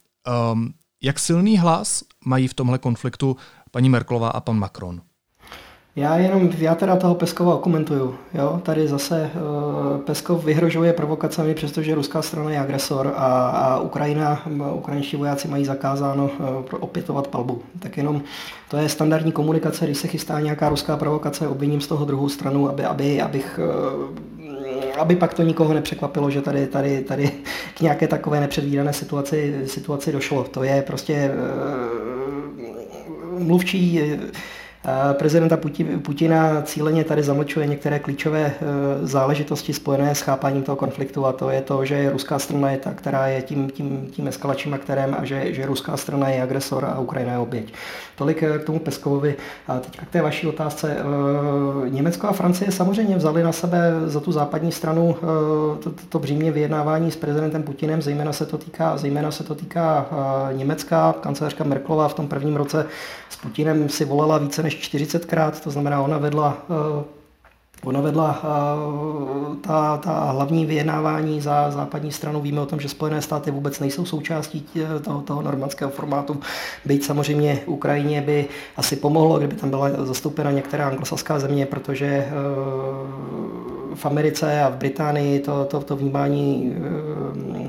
Um, 0.53 0.73
jak 1.03 1.19
silný 1.19 1.59
hlas 1.59 2.03
mají 2.25 2.49
v 2.49 2.55
tomhle 2.55 2.79
konfliktu 2.79 3.37
paní 3.71 3.89
Merklová 3.89 4.29
a 4.29 4.41
pan 4.41 4.59
Macron? 4.59 5.01
Já 5.97 6.17
jenom, 6.17 6.51
já 6.59 6.75
teda 6.75 6.97
toho 6.97 7.15
Peskova 7.15 7.59
komentuju. 7.59 8.15
Jo? 8.35 8.61
Tady 8.63 8.89
zase 8.89 9.31
uh, 9.35 10.01
Peskov 10.01 10.45
vyhrožuje 10.45 10.93
provokacemi, 10.93 11.55
přestože 11.55 11.95
ruská 11.95 12.23
strana 12.23 12.51
je 12.51 12.59
agresor 12.59 13.13
a, 13.17 13.49
a 13.49 13.81
Ukrajina, 13.81 14.43
ukrajinští 14.73 15.17
vojáci 15.17 15.49
mají 15.49 15.65
zakázáno 15.65 16.25
uh, 16.25 16.31
opětovat 16.81 17.29
palbu. 17.29 17.63
Tak 17.79 17.97
jenom 17.97 18.23
to 18.71 18.77
je 18.77 18.89
standardní 18.89 19.33
komunikace, 19.33 19.85
když 19.85 19.99
se 19.99 20.09
chystá 20.09 20.41
nějaká 20.41 20.69
ruská 20.69 20.97
provokace, 20.97 21.49
obviním 21.49 21.81
z 21.81 21.87
toho 21.87 22.05
druhou 22.05 22.29
stranu, 22.29 22.69
aby, 22.69 22.85
aby, 22.85 23.23
abych 23.23 23.61
uh, 23.63 24.36
aby 24.97 25.17
pak 25.17 25.35
to 25.35 25.43
nikoho 25.43 25.75
nepřekvapilo, 25.75 26.31
že 26.31 26.43
tady, 26.43 26.67
tady, 26.67 27.01
tady 27.01 27.31
k 27.75 27.81
nějaké 27.81 28.09
takové 28.09 28.41
nepředvídané 28.41 28.93
situaci, 28.93 29.63
situaci 29.67 30.13
došlo. 30.13 30.45
To 30.45 30.65
je 30.65 30.83
prostě 30.83 31.31
uh, 31.31 31.37
mluvčí 33.39 34.01
Prezidenta 35.13 35.59
Putina 36.03 36.63
cíleně 36.63 37.05
tady 37.05 37.23
zamlčuje 37.23 37.67
některé 37.67 37.99
klíčové 37.99 38.41
e, 38.41 38.53
záležitosti 39.07 39.73
spojené 39.73 40.15
s 40.15 40.21
chápáním 40.21 40.63
toho 40.63 40.77
konfliktu 40.77 41.27
a 41.27 41.33
to 41.33 41.51
je 41.51 41.61
to, 41.61 41.85
že 41.85 42.11
ruská 42.11 42.39
strana 42.39 42.71
je 42.71 42.79
ta, 42.79 42.93
která 42.93 43.27
je 43.27 43.43
tím, 43.43 43.71
tím, 43.71 44.07
tím 44.11 44.29
eskalačním 44.29 44.75
aktérem 44.75 45.17
a 45.19 45.25
že, 45.25 45.53
že 45.55 45.67
ruská 45.67 45.97
strana 45.97 46.29
je 46.29 46.43
agresor 46.43 46.85
a 46.85 46.99
Ukrajina 46.99 47.33
je 47.33 47.39
oběť. 47.39 47.73
Tolik 48.17 48.43
e, 48.43 48.59
k 48.59 48.65
tomu 48.65 48.79
Peskovovi. 48.79 49.35
A 49.69 49.79
teď 49.79 49.97
k 49.97 50.11
té 50.11 50.23
vaší 50.23 50.47
otázce. 50.47 50.97
E, 50.97 51.91
Německo 51.91 52.29
a 52.29 52.33
Francie 52.33 52.73
samozřejmě 52.73 53.17
vzali 53.17 53.43
na 53.43 53.53
sebe 53.53 53.93
za 54.05 54.21
tu 54.21 54.33
západní 54.33 54.73
stranu 54.73 55.17
to, 55.83 55.91
to 56.09 56.19
břímě 56.19 56.53
vyjednávání 56.53 57.11
s 57.11 57.17
prezidentem 57.17 57.63
Putinem, 57.63 58.03
zejména 58.03 58.33
se 58.33 58.47
to 58.47 58.59
týká, 58.59 58.97
zejména 58.97 59.31
se 59.31 59.45
to 59.45 59.55
týká 59.55 60.07
Německa. 60.53 61.15
Kancelářka 61.21 61.65
Merklová 61.65 62.09
v 62.09 62.15
tom 62.15 62.29
prvním 62.29 62.57
roce 62.57 62.87
s 63.29 63.37
Putinem 63.37 63.89
si 63.89 64.05
volala 64.05 64.39
více 64.39 64.63
než 64.63 64.76
40krát, 64.81 65.51
to 65.51 65.71
znamená, 65.71 66.03
ona 66.03 66.19
vedla 66.19 66.57
eh, 66.71 67.05
Ona 67.85 68.01
vedla 68.01 68.41
eh, 68.43 69.57
ta, 69.61 69.97
ta 69.97 70.31
hlavní 70.31 70.67
vyjednávání 70.67 71.41
za 71.41 71.71
západní 71.71 72.13
stranu. 72.13 72.41
Víme 72.41 72.61
o 72.61 72.67
tom, 72.67 72.81
že 72.81 72.89
Spojené 72.89 73.23
státy 73.23 73.51
vůbec 73.51 73.81
nejsou 73.81 74.05
součástí 74.05 74.69
toho, 75.05 75.21
toho 75.21 75.43
normandského 75.43 75.91
formátu. 75.91 76.41
Byť 76.85 77.05
samozřejmě 77.05 77.61
Ukrajině 77.67 78.21
by 78.21 78.47
asi 78.77 78.97
pomohlo, 78.97 79.39
kdyby 79.39 79.57
tam 79.57 79.71
byla 79.71 80.05
zastoupena 80.05 80.51
některá 80.51 80.89
anglosaská 80.89 81.39
země, 81.39 81.67
protože 81.67 82.07
eh, 82.07 82.31
v 83.97 84.07
Americe 84.07 84.63
a 84.63 84.69
v 84.69 84.77
Británii 84.77 85.41
to, 85.41 85.65
to, 85.65 85.81
to 85.81 85.97
vnímání 85.97 86.77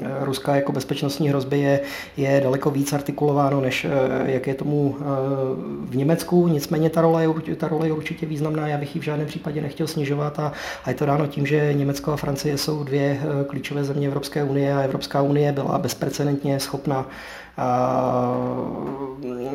eh, 0.01 0.25
Ruska 0.25 0.55
jako 0.55 0.71
bezpečnostní 0.71 1.29
hrozby 1.29 1.59
je, 1.59 1.79
je 2.17 2.41
daleko 2.43 2.71
víc 2.71 2.93
artikulováno, 2.93 3.61
než 3.61 3.85
eh, 3.85 4.31
jak 4.31 4.47
je 4.47 4.53
tomu 4.53 4.97
eh, 4.99 5.03
v 5.89 5.95
Německu. 5.95 6.47
Nicméně 6.47 6.89
ta 6.89 7.01
role, 7.01 7.23
je, 7.45 7.55
ta 7.55 7.67
role 7.67 7.87
je 7.87 7.93
určitě 7.93 8.25
významná, 8.25 8.67
já 8.67 8.77
bych 8.77 8.95
ji 8.95 9.01
v 9.01 9.03
žádném 9.03 9.27
případě 9.27 9.61
nechtěl 9.61 9.87
snižovat 9.87 10.39
a, 10.39 10.51
a 10.83 10.89
je 10.89 10.95
to 10.95 11.05
dáno 11.05 11.27
tím, 11.27 11.45
že 11.45 11.73
Německo 11.73 12.11
a 12.11 12.17
Francie 12.17 12.57
jsou 12.57 12.83
dvě 12.83 13.19
klíčové 13.47 13.83
země 13.83 14.07
Evropské 14.07 14.43
unie 14.43 14.73
a 14.73 14.81
Evropská 14.81 15.21
unie 15.21 15.51
byla 15.51 15.77
bezprecedentně 15.77 16.59
schopna 16.59 17.05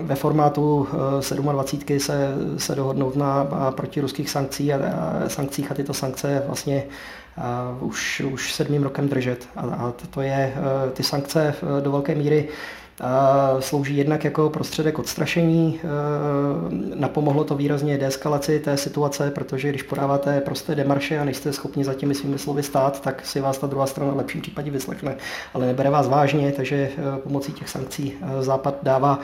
ve 0.03 0.15
formátu 0.15 0.88
27 1.53 2.01
se, 2.01 2.35
se 2.57 2.75
dohodnout 2.75 3.17
na 3.17 3.47
protiruských 3.77 4.31
sankcí 4.31 4.73
a, 4.73 4.77
a 4.77 5.29
sankcích 5.29 5.71
a 5.71 5.75
tyto 5.75 5.95
sankce 5.95 6.43
vlastně 6.47 6.85
už, 7.81 8.21
už 8.21 8.53
sedmým 8.53 8.83
rokem 8.83 9.09
držet. 9.09 9.49
A, 9.57 9.61
a 9.61 9.93
to 10.11 10.21
je 10.21 10.55
ty 10.93 11.03
sankce 11.03 11.55
do 11.81 11.93
velké 11.93 12.15
míry 12.15 12.49
Slouží 13.61 13.96
jednak 13.96 14.24
jako 14.24 14.50
prostředek 14.50 14.98
odstrašení. 14.98 15.81
E, 15.85 15.88
napomohlo 16.94 17.44
to 17.44 17.55
výrazně 17.55 17.98
deeskalaci 17.98 18.61
té 18.61 18.76
situace, 18.76 19.31
protože 19.31 19.68
když 19.68 19.83
podáváte 19.83 20.40
prosté 20.40 20.74
demarše 20.74 21.18
a 21.18 21.24
nejste 21.24 21.52
schopni 21.52 21.85
za 21.85 21.94
těmi 21.94 22.14
svými 22.14 22.38
slovy 22.38 22.62
stát, 22.62 23.00
tak 23.00 23.26
si 23.26 23.40
vás 23.40 23.59
ta 23.59 23.66
druhá 23.66 23.87
strana 23.87 24.12
v 24.12 24.16
lepším 24.16 24.40
případě 24.40 24.70
vyslechne, 24.70 25.16
ale 25.55 25.66
nebere 25.66 25.90
vás 25.90 26.09
vážně, 26.09 26.52
takže 26.52 26.76
e, 26.76 27.18
pomocí 27.18 27.52
těch 27.52 27.68
sankcí 27.68 28.12
e, 28.38 28.42
Západ 28.42 28.74
dává, 28.83 29.18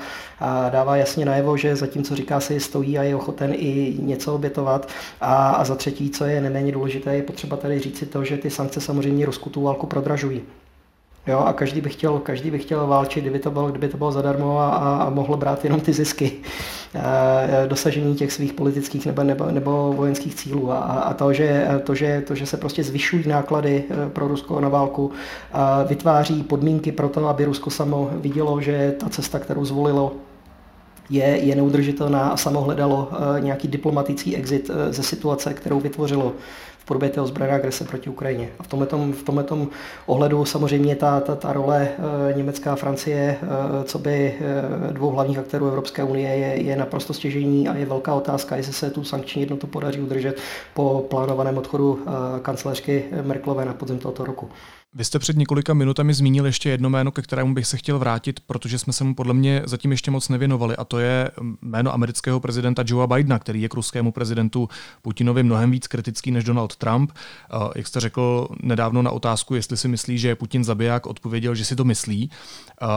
dává 0.71 0.97
jasně 0.97 1.25
najevo, 1.25 1.57
že 1.57 1.77
zatímco 1.77 2.17
říká 2.17 2.41
si 2.41 2.61
stojí 2.61 2.99
a 2.99 3.03
je 3.03 3.17
ochoten 3.17 3.53
i 3.55 3.97
něco 3.99 4.35
obětovat. 4.35 4.89
A, 5.21 5.51
a 5.51 5.65
za 5.65 5.75
třetí, 5.75 6.11
co 6.11 6.25
je 6.25 6.41
neméně 6.41 6.73
důležité, 6.73 7.17
je 7.17 7.23
potřeba 7.23 7.57
tady 7.57 7.79
říct 7.79 7.99
si 7.99 8.07
to, 8.07 8.25
že 8.25 8.37
ty 8.37 8.51
sankce 8.51 8.81
samozřejmě 8.81 9.27
Rusku 9.27 9.51
tu 9.51 9.63
válku 9.63 9.87
prodražují. 9.87 10.43
Jo, 11.29 11.39
a 11.39 11.53
každý 11.53 11.81
by 11.81 11.91
chtěl, 11.91 12.19
každý 12.19 12.51
by 12.51 12.59
chtěl 12.59 12.87
válčit, 12.87 13.25
kdyby 13.25 13.39
to 13.39 13.51
bylo, 13.51 13.69
kdyby 13.71 13.89
to 13.89 13.97
bylo 13.97 14.13
zadarmo 14.13 14.59
a, 14.59 14.69
a 14.69 15.11
mohl 15.11 15.37
brát 15.37 15.65
jenom 15.65 15.81
ty 15.81 15.93
zisky 15.93 16.33
e, 16.95 17.67
dosažení 17.67 18.15
těch 18.15 18.33
svých 18.33 18.53
politických 18.53 19.07
nebo, 19.07 19.23
nebo, 19.23 19.51
nebo 19.51 19.93
vojenských 19.97 20.35
cílů. 20.35 20.73
A, 20.73 20.79
a 20.79 21.15
to, 21.15 21.33
že, 21.33 21.69
to, 21.85 21.95
že, 21.95 22.23
to, 22.27 22.35
že 22.35 22.47
se 22.47 22.57
prostě 22.57 22.85
zvyšují 22.85 23.29
náklady 23.29 23.85
e, 23.91 24.11
pro 24.11 24.29
Rusko 24.29 24.61
na 24.61 24.69
válku, 24.69 25.13
a 25.53 25.83
vytváří 25.83 26.43
podmínky 26.43 26.93
pro 26.93 27.09
to, 27.09 27.29
aby 27.29 27.45
Rusko 27.45 27.71
samo 27.71 28.11
vidělo, 28.13 28.61
že 28.61 28.95
ta 29.01 29.09
cesta, 29.09 29.39
kterou 29.39 29.65
zvolilo, 29.65 30.13
je, 31.11 31.25
je 31.25 31.57
neudržitelná 31.57 32.29
a 32.29 32.37
samo 32.37 32.61
hledalo 32.61 33.11
e, 33.37 33.41
nějaký 33.41 33.69
diplomatický 33.69 34.37
exit 34.37 34.71
ze 34.91 35.03
situace, 35.03 35.55
kterou 35.55 35.81
vytvořilo 35.81 36.33
podobě 36.89 37.09
té 37.09 37.21
ozbrojené 37.21 37.57
agrese 37.57 37.85
proti 37.85 38.11
Ukrajině. 38.11 38.49
A 38.59 38.63
v 38.63 38.67
tomto, 38.67 38.99
v 38.99 39.23
tomto 39.23 39.69
ohledu 40.07 40.45
samozřejmě 40.45 40.97
ta, 40.97 41.21
ta, 41.21 41.37
ta 41.37 41.53
role 41.53 41.89
e, 41.89 42.35
Německá 42.35 42.73
a 42.73 42.77
Francie, 42.77 43.39
e, 43.43 43.85
co 43.85 43.99
by 43.99 44.35
e, 44.91 44.93
dvou 44.93 45.11
hlavních 45.11 45.39
aktérů 45.39 45.67
Evropské 45.67 46.05
unie, 46.05 46.29
je, 46.29 46.63
je 46.63 46.77
naprosto 46.77 47.15
stěžení 47.15 47.69
a 47.69 47.77
je 47.77 47.87
velká 47.87 48.15
otázka, 48.15 48.57
jestli 48.57 48.73
se 48.73 48.91
tu 48.91 49.05
sankční 49.05 49.43
jednotu 49.43 49.67
podaří 49.67 50.01
udržet 50.01 50.41
po 50.75 51.07
plánovaném 51.11 51.59
odchodu 51.59 52.01
kancelářky 52.43 53.05
Merklové 53.23 53.65
na 53.65 53.75
podzim 53.75 53.99
tohoto 53.99 54.25
roku. 54.25 54.49
Vy 54.95 55.05
jste 55.05 55.19
před 55.19 55.37
několika 55.37 55.75
minutami 55.75 56.15
zmínil 56.15 56.47
ještě 56.47 56.71
jedno 56.71 56.91
jméno, 56.91 57.13
ke 57.13 57.23
kterému 57.23 57.55
bych 57.55 57.67
se 57.67 57.77
chtěl 57.77 57.99
vrátit, 57.99 58.41
protože 58.47 58.79
jsme 58.79 58.93
se 58.93 59.05
mu 59.05 59.15
podle 59.15 59.35
mě 59.35 59.63
zatím 59.65 59.91
ještě 59.91 60.11
moc 60.11 60.29
nevěnovali, 60.29 60.77
a 60.77 60.85
to 60.85 60.99
je 60.99 61.31
jméno 61.63 61.95
amerického 61.95 62.41
prezidenta 62.41 62.85
Joea 62.87 63.07
Bidena, 63.07 63.39
který 63.39 63.63
je 63.63 63.69
k 63.69 63.75
ruskému 63.75 64.13
prezidentu 64.13 64.69
Putinovi 65.03 65.43
mnohem 65.43 65.71
víc 65.71 65.87
kritický 65.87 66.31
než 66.31 66.45
Donald 66.45 66.77
Trump. 66.77 67.13
Jak 67.77 67.87
jste 67.87 68.01
řekl 68.01 68.49
nedávno 68.63 69.03
na 69.03 69.11
otázku, 69.11 69.55
jestli 69.55 69.77
si 69.77 69.89
myslí, 69.89 70.19
že 70.19 70.29
je 70.29 70.35
Putin 70.35 70.65
zabiják, 70.65 71.07
odpověděl, 71.07 71.55
že 71.55 71.65
si 71.65 71.77
to 71.77 71.85
myslí. 71.85 72.31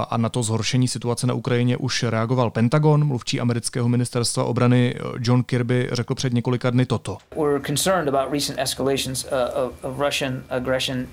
A 0.09 0.17
na 0.17 0.29
to 0.29 0.43
zhoršení 0.43 0.87
situace 0.87 1.27
na 1.27 1.33
Ukrajině 1.33 1.77
už 1.77 2.03
reagoval 2.03 2.51
Pentagon. 2.51 3.05
Mluvčí 3.05 3.39
amerického 3.39 3.89
ministerstva 3.89 4.43
obrany 4.43 4.95
John 5.19 5.43
Kirby 5.43 5.89
řekl 5.91 6.15
před 6.15 6.33
několika 6.33 6.69
dny 6.69 6.85
toto. 6.85 7.17
We're 7.35 7.65
concerned 7.65 8.15
about 8.15 8.33
recent 8.33 8.59
escalations 8.59 9.25
of 9.83 9.99
Russian 9.99 10.43
aggression 10.49 11.05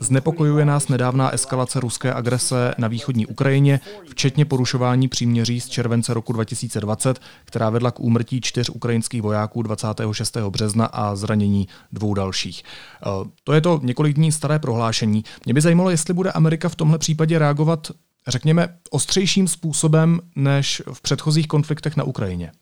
Znepokojuje 0.00 0.64
nás 0.64 0.88
nedávná 0.88 1.30
eskalace 1.30 1.80
ruské 1.80 2.14
agrese 2.14 2.74
na 2.78 2.88
východní 2.88 3.26
Ukrajině, 3.26 3.80
včetně 4.10 4.44
porušování 4.44 5.08
příměří 5.08 5.60
z 5.60 5.68
července 5.68 6.14
roku 6.14 6.32
2020, 6.32 7.20
která 7.44 7.70
vedla 7.70 7.90
k 7.90 8.00
úmrtí 8.00 8.40
čtyř 8.40 8.70
ukrajinských 8.70 9.22
vojáků 9.22 9.62
26. 9.62 10.36
března 10.36 10.86
a 10.86 11.16
zranění 11.16 11.68
dvou 11.92 12.14
dalších. 12.14 12.62
Eh, 12.62 13.28
to 13.44 13.52
je 13.52 13.60
to 13.60 13.80
několik 13.82 14.16
dní 14.16 14.32
staré 14.32 14.58
prohlášení. 14.58 15.24
Mě 15.44 15.54
by 15.54 15.60
zajímalo, 15.60 15.90
jestli 15.90 16.14
bude 16.14 16.32
Amerika 16.32 16.68
v 16.68 16.76
tomhle 16.76 16.98
případě 16.98 17.38
reagovat, 17.38 17.90
řekněme, 18.28 18.68
ostřejším 18.90 19.48
způsobem 19.48 20.20
než 20.36 20.82
v 20.92 21.02
předchozích 21.02 21.46
konfliktech 21.48 21.96
na 21.96 22.04
Ukrajině. 22.04 22.52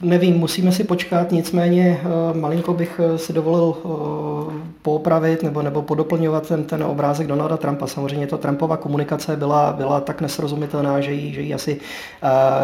Nevím, 0.00 0.36
musíme 0.36 0.72
si 0.72 0.84
počkat, 0.84 1.32
nicméně 1.32 2.00
eh, 2.00 2.38
malinko 2.38 2.74
bych 2.74 3.00
eh, 3.04 3.18
si 3.18 3.32
dovolil 3.32 3.74
eh, 3.76 4.74
poopravit 4.82 5.42
nebo, 5.42 5.62
nebo 5.62 5.82
podoplňovat 5.82 6.48
ten, 6.48 6.64
ten 6.64 6.82
obrázek 6.82 7.26
Donalda 7.26 7.56
Trumpa. 7.56 7.86
Samozřejmě 7.86 8.26
to 8.26 8.38
Trumpova 8.38 8.76
komunikace 8.76 9.36
byla, 9.36 9.72
byla 9.72 10.00
tak 10.00 10.20
nesrozumitelná, 10.20 11.00
že 11.00 11.12
ji, 11.12 11.34
že 11.34 11.40
ji 11.40 11.54
asi 11.54 11.80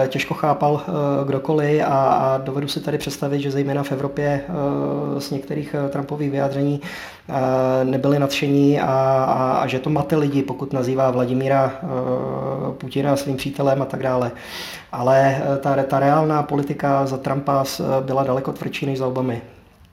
těžko 0.09 0.35
chápal 0.35 0.83
kdokoliv 1.27 1.83
a, 1.85 1.87
a 1.87 2.39
dovedu 2.39 2.69
si 2.69 2.81
tady 2.81 2.99
představit, 2.99 3.41
že 3.41 3.51
zejména 3.51 3.83
v 3.83 3.93
Evropě 3.93 4.45
z 5.19 5.31
některých 5.31 5.75
Trumpových 5.91 6.31
vyjádření 6.31 6.81
nebyli 7.85 8.19
nadšení 8.19 8.81
a, 8.81 8.87
a, 8.87 9.53
a 9.53 9.67
že 9.67 9.79
to 9.79 9.91
mate 9.91 10.17
lidi, 10.17 10.43
pokud 10.43 10.73
nazývá 10.73 11.11
Vladimíra 11.11 11.73
Putina 12.79 13.17
svým 13.17 13.37
přítelem 13.37 13.83
a 13.83 13.85
tak 13.85 14.03
dále. 14.03 14.31
Ale 14.93 15.43
ta, 15.61 15.83
ta 15.83 16.01
reálná 16.01 16.43
politika 16.43 17.07
za 17.07 17.17
Trumpa 17.23 17.65
byla 18.01 18.25
daleko 18.25 18.53
tvrdší 18.53 18.87
než 18.87 18.99
za 18.99 19.07
Obamy. 19.07 19.43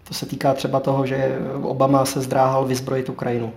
To 0.07 0.13
se 0.13 0.25
týká 0.25 0.53
třeba 0.53 0.79
toho, 0.79 1.05
že 1.05 1.39
Obama 1.61 2.05
se 2.05 2.21
zdráhal 2.21 2.65
vyzbrojit 2.65 3.09
Ukrajinu. 3.09 3.53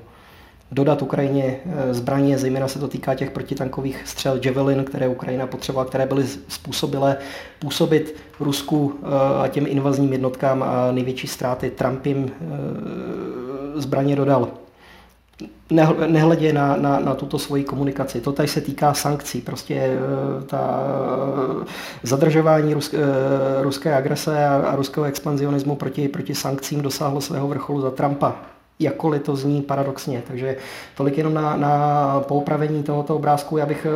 Dodat 0.72 1.02
Ukrajině 1.02 1.56
eh, 1.66 1.94
zbraně, 1.94 2.38
zejména 2.38 2.68
se 2.68 2.78
to 2.78 2.88
týká 2.88 3.14
těch 3.14 3.30
protitankových 3.30 4.02
střel 4.06 4.40
Javelin, 4.44 4.85
které 4.85 5.09
Ukrajina 5.09 5.46
potřebovala, 5.46 5.88
které 5.88 6.06
byly 6.06 6.26
způsobilé 6.48 7.16
působit 7.59 8.16
Rusku 8.40 8.94
eh, 9.02 9.44
a 9.44 9.48
těm 9.48 9.66
invazním 9.66 10.12
jednotkám 10.12 10.62
a 10.62 10.92
největší 10.92 11.26
ztráty. 11.26 11.70
Trump 11.70 12.06
jim 12.06 12.30
eh, 12.30 13.80
zbraně 13.80 14.16
dodal 14.16 14.48
nehledě 16.07 16.53
na, 16.53 16.76
na, 16.76 16.98
na 17.00 17.14
tuto 17.14 17.38
svoji 17.38 17.64
komunikaci. 17.64 18.20
To 18.20 18.33
tady 18.33 18.48
se 18.48 18.61
týká 18.61 18.94
sankcí. 18.94 19.40
Prostě 19.40 19.74
eh, 19.74 19.98
ta 20.46 20.81
eh, 21.62 21.66
zadržování 22.03 22.74
ruské, 22.74 22.96
eh, 22.96 23.62
ruské 23.62 23.94
agrese 23.94 24.46
a, 24.46 24.57
a 24.57 24.76
ruského 24.76 25.07
expanzionismu 25.07 25.76
proti, 25.76 26.09
proti 26.09 26.35
sankcím 26.35 26.81
dosáhlo 26.81 27.20
svého 27.20 27.48
vrcholu 27.48 27.81
za 27.81 27.90
Trumpa 27.90 28.37
jakkoliv 28.83 29.22
to 29.22 29.37
zní 29.37 29.62
paradoxně. 29.62 30.22
Takže 30.29 30.57
tolik 30.96 31.18
jenom 31.18 31.35
na, 31.35 31.57
na 31.57 32.20
poupravení 32.20 32.83
tohoto 32.83 33.16
obrázku. 33.16 33.57
Já 33.57 33.66
bych 33.66 33.87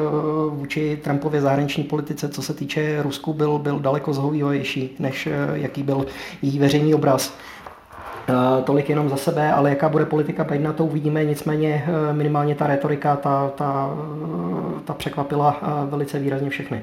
vůči 0.48 1.00
Trumpově 1.04 1.40
zahraniční 1.40 1.84
politice, 1.84 2.28
co 2.28 2.42
se 2.42 2.54
týče 2.54 3.02
Rusku, 3.02 3.32
byl, 3.32 3.58
byl 3.58 3.78
daleko 3.78 4.12
zhovívavější, 4.12 4.96
než 4.98 5.28
jaký 5.52 5.82
byl 5.82 6.06
její 6.42 6.58
veřejný 6.58 6.94
obraz. 6.94 7.34
Eh, 8.28 8.62
tolik 8.62 8.88
jenom 8.88 9.08
za 9.08 9.16
sebe, 9.16 9.52
ale 9.52 9.70
jaká 9.70 9.88
bude 9.88 10.06
politika 10.06 10.44
Bidena, 10.44 10.72
to 10.72 10.84
uvidíme, 10.84 11.24
nicméně 11.24 11.84
eh, 11.86 12.12
minimálně 12.12 12.54
ta 12.54 12.66
retorika, 12.66 13.16
ta, 13.16 13.48
ta, 13.48 13.90
eh, 14.78 14.80
ta 14.84 14.94
překvapila 14.94 15.60
velice 15.90 16.18
výrazně 16.18 16.50
všechny. 16.50 16.82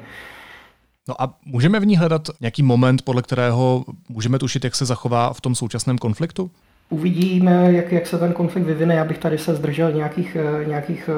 No 1.08 1.22
a 1.22 1.34
můžeme 1.46 1.80
v 1.80 1.86
ní 1.86 1.98
hledat 1.98 2.22
nějaký 2.42 2.64
moment, 2.64 3.02
podle 3.02 3.22
kterého 3.22 3.86
můžeme 4.10 4.40
tušit, 4.40 4.64
jak 4.64 4.76
se 4.76 4.86
zachová 4.86 5.34
v 5.34 5.42
tom 5.42 5.56
současném 5.56 5.98
konfliktu? 5.98 6.52
Uvidíme, 6.90 7.72
jak, 7.72 7.92
jak 7.92 8.08
se 8.08 8.18
ten 8.18 8.34
konflikt 8.34 8.66
vyvine. 8.66 8.96
Já 8.96 9.06
bych 9.06 9.18
tady 9.18 9.38
se 9.38 9.56
zdržel 9.56 9.92
nějakých, 9.92 10.38
nějakých 10.66 11.10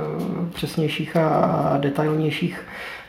přesnějších 0.54 1.18
a 1.18 1.78
detailnějších 1.78 2.62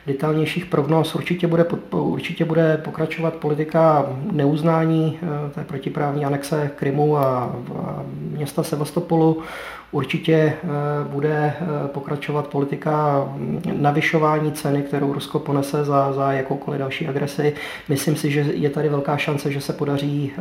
detailnějších 0.07 0.65
prognóz. 0.65 1.15
Určitě 1.15 1.47
bude, 1.47 1.65
určitě 1.91 2.45
bude 2.45 2.77
pokračovat 2.77 3.33
politika 3.33 4.05
neuznání 4.31 5.19
eh, 5.21 5.49
té 5.49 5.63
protiprávní 5.63 6.25
anexe 6.25 6.71
Krymu 6.75 7.17
a, 7.17 7.55
a 7.77 8.03
města 8.31 8.63
Sevastopolu. 8.63 9.43
Určitě 9.91 10.33
eh, 10.33 10.67
bude 11.09 11.53
eh, 11.61 11.87
pokračovat 11.87 12.47
politika 12.47 13.27
navyšování 13.73 14.51
ceny, 14.51 14.81
kterou 14.81 15.13
Rusko 15.13 15.39
ponese 15.39 15.85
za, 15.85 16.13
za 16.13 16.31
jakoukoliv 16.31 16.79
další 16.79 17.07
agresi. 17.07 17.53
Myslím 17.89 18.15
si, 18.15 18.31
že 18.31 18.41
je 18.41 18.69
tady 18.69 18.89
velká 18.89 19.17
šance, 19.17 19.51
že 19.51 19.61
se 19.61 19.73
podaří 19.73 20.31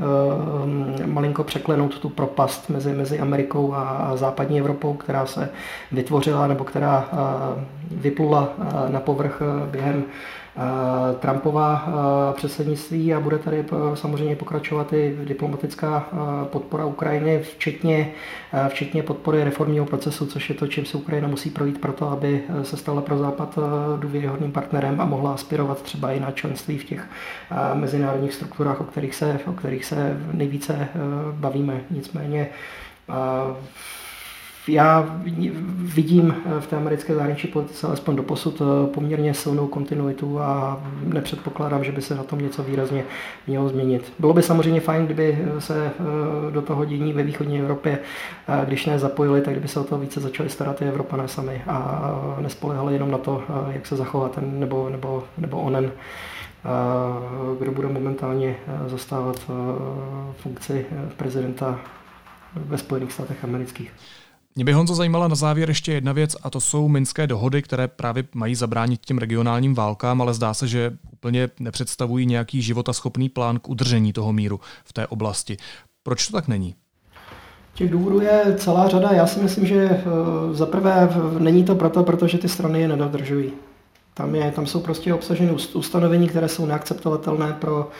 malinko 1.07 1.44
překlenout 1.44 1.98
tu 1.98 2.09
propast 2.09 2.70
mezi, 2.70 2.92
mezi 2.92 3.20
Amerikou 3.20 3.74
a 3.74 4.12
západní 4.14 4.61
Evropou, 4.61 4.94
která 4.94 5.26
se 5.26 5.50
vytvořila 5.92 6.46
nebo 6.46 6.64
která 6.64 7.09
vyplula 7.90 8.52
na 8.88 9.00
povrch 9.00 9.42
během 9.70 10.04
Trumpova 11.18 11.88
předsednictví 12.36 13.14
a 13.14 13.20
bude 13.20 13.38
tady 13.38 13.64
samozřejmě 13.94 14.36
pokračovat 14.36 14.92
i 14.92 15.16
diplomatická 15.24 16.08
podpora 16.44 16.84
Ukrajiny, 16.84 17.38
včetně, 17.38 18.10
včetně 18.68 19.02
podpory 19.02 19.44
reformního 19.44 19.86
procesu, 19.86 20.26
což 20.26 20.48
je 20.48 20.54
to, 20.54 20.66
čím 20.66 20.84
se 20.84 20.96
Ukrajina 20.96 21.28
musí 21.28 21.50
projít 21.50 21.80
pro 21.80 21.92
to, 21.92 22.10
aby 22.10 22.42
se 22.62 22.76
stala 22.76 23.00
pro 23.00 23.18
Západ 23.18 23.58
důvěryhodným 23.96 24.52
partnerem 24.52 25.00
a 25.00 25.04
mohla 25.04 25.34
aspirovat 25.34 25.82
třeba 25.82 26.12
i 26.12 26.20
na 26.20 26.30
členství 26.30 26.78
v 26.78 26.84
těch 26.84 27.08
mezinárodních 27.74 28.34
strukturách, 28.34 28.80
o 28.80 28.84
kterých 28.84 29.14
se, 29.14 29.40
o 29.46 29.52
kterých 29.52 29.84
se 29.84 30.20
nejvíce 30.32 30.88
bavíme. 31.32 31.80
Nicméně 31.90 32.48
já 34.68 35.16
vidím 35.94 36.35
v 36.61 36.66
té 36.66 36.77
americké 36.77 37.14
zahraniční 37.14 37.50
politice 37.50 37.87
alespoň 37.87 38.16
doposud 38.16 38.62
eh, 38.62 38.87
poměrně 38.87 39.35
silnou 39.35 39.66
kontinuitu 39.66 40.40
a 40.40 40.83
nepředpokládám, 41.05 41.85
že 41.85 41.92
by 41.92 42.03
se 42.03 42.14
na 42.14 42.22
tom 42.22 42.38
něco 42.38 42.62
výrazně 42.62 43.05
mělo 43.46 43.68
změnit. 43.68 44.12
Bylo 44.18 44.33
by 44.33 44.42
samozřejmě 44.42 44.81
fajn, 44.81 45.05
kdyby 45.05 45.38
se 45.59 45.87
eh, 45.87 46.50
do 46.50 46.62
toho 46.62 46.85
dění 46.85 47.12
ve 47.12 47.22
východní 47.22 47.61
Evropě, 47.61 47.98
eh, 48.48 48.66
když 48.66 48.87
ne 48.87 48.98
zapojili, 48.98 49.40
tak 49.40 49.55
kdyby 49.55 49.68
se 49.68 49.81
o 49.81 49.85
to 49.85 49.98
více 49.98 50.20
začali 50.20 50.48
starat 50.48 50.83
i 50.83 50.85
Evropané 50.85 51.29
sami 51.29 51.62
a 51.66 52.37
nespolehali 52.40 52.92
jenom 52.92 53.11
na 53.11 53.18
to, 53.18 53.42
jak 53.70 53.87
se 53.87 53.96
zachová 53.96 54.29
ten 54.29 54.61
nebo, 54.61 54.88
nebo, 54.88 55.24
nebo 55.38 55.61
onen 55.61 55.90
kdo 57.59 57.72
bude 57.72 57.88
momentálně 57.88 58.57
zastávat 58.87 59.50
funkci 60.37 60.87
prezidenta 61.16 61.81
ve 62.55 62.79
Spojených 62.79 63.12
státech 63.12 63.44
amerických. 63.44 63.92
Mě 64.56 64.64
by 64.64 64.72
Honzo 64.72 64.94
zajímala 64.94 65.28
na 65.28 65.34
závěr 65.34 65.68
ještě 65.68 65.92
jedna 65.92 66.12
věc 66.12 66.36
a 66.42 66.50
to 66.50 66.60
jsou 66.60 66.88
minské 66.88 67.26
dohody, 67.26 67.62
které 67.62 67.88
právě 67.88 68.24
mají 68.34 68.54
zabránit 68.54 69.00
těm 69.06 69.18
regionálním 69.18 69.74
válkám, 69.74 70.22
ale 70.22 70.34
zdá 70.34 70.54
se, 70.54 70.68
že 70.68 70.92
úplně 71.12 71.50
nepředstavují 71.60 72.26
nějaký 72.26 72.62
životaschopný 72.62 73.28
plán 73.28 73.58
k 73.58 73.68
udržení 73.68 74.12
toho 74.12 74.32
míru 74.32 74.60
v 74.84 74.92
té 74.92 75.06
oblasti. 75.06 75.56
Proč 76.02 76.26
to 76.26 76.32
tak 76.32 76.48
není? 76.48 76.74
Těch 77.74 77.90
důvodů 77.90 78.20
je 78.20 78.54
celá 78.58 78.88
řada. 78.88 79.10
Já 79.12 79.26
si 79.26 79.40
myslím, 79.40 79.66
že 79.66 79.90
eh, 79.90 80.02
za 80.52 80.66
prvé 80.66 81.08
není 81.38 81.64
to 81.64 81.74
proto, 81.74 82.02
protože 82.02 82.38
ty 82.38 82.48
strany 82.48 82.80
je 82.80 82.88
nedodržují. 82.88 83.52
Tam, 84.14 84.34
je, 84.34 84.50
tam 84.50 84.66
jsou 84.66 84.80
prostě 84.80 85.14
obsaženy 85.14 85.52
ustanovení, 85.74 86.28
které 86.28 86.48
jsou 86.48 86.66
neakceptovatelné 86.66 87.52
pro 87.52 87.90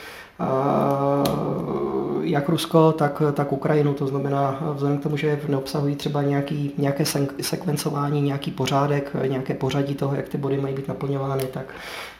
jak 2.21 2.49
Rusko, 2.49 2.91
tak, 2.91 3.21
tak 3.33 3.51
Ukrajinu. 3.51 3.93
To 3.93 4.07
znamená, 4.07 4.59
vzhledem 4.73 4.97
k 4.97 5.03
tomu, 5.03 5.17
že 5.17 5.39
neobsahují 5.47 5.95
třeba 5.95 6.21
nějaký, 6.21 6.71
nějaké 6.77 7.03
sekvencování, 7.41 8.21
nějaký 8.21 8.51
pořádek, 8.51 9.15
nějaké 9.27 9.53
pořadí 9.53 9.95
toho, 9.95 10.15
jak 10.15 10.29
ty 10.29 10.37
body 10.37 10.57
mají 10.57 10.75
být 10.75 10.87
naplňovány, 10.87 11.43
tak 11.43 11.65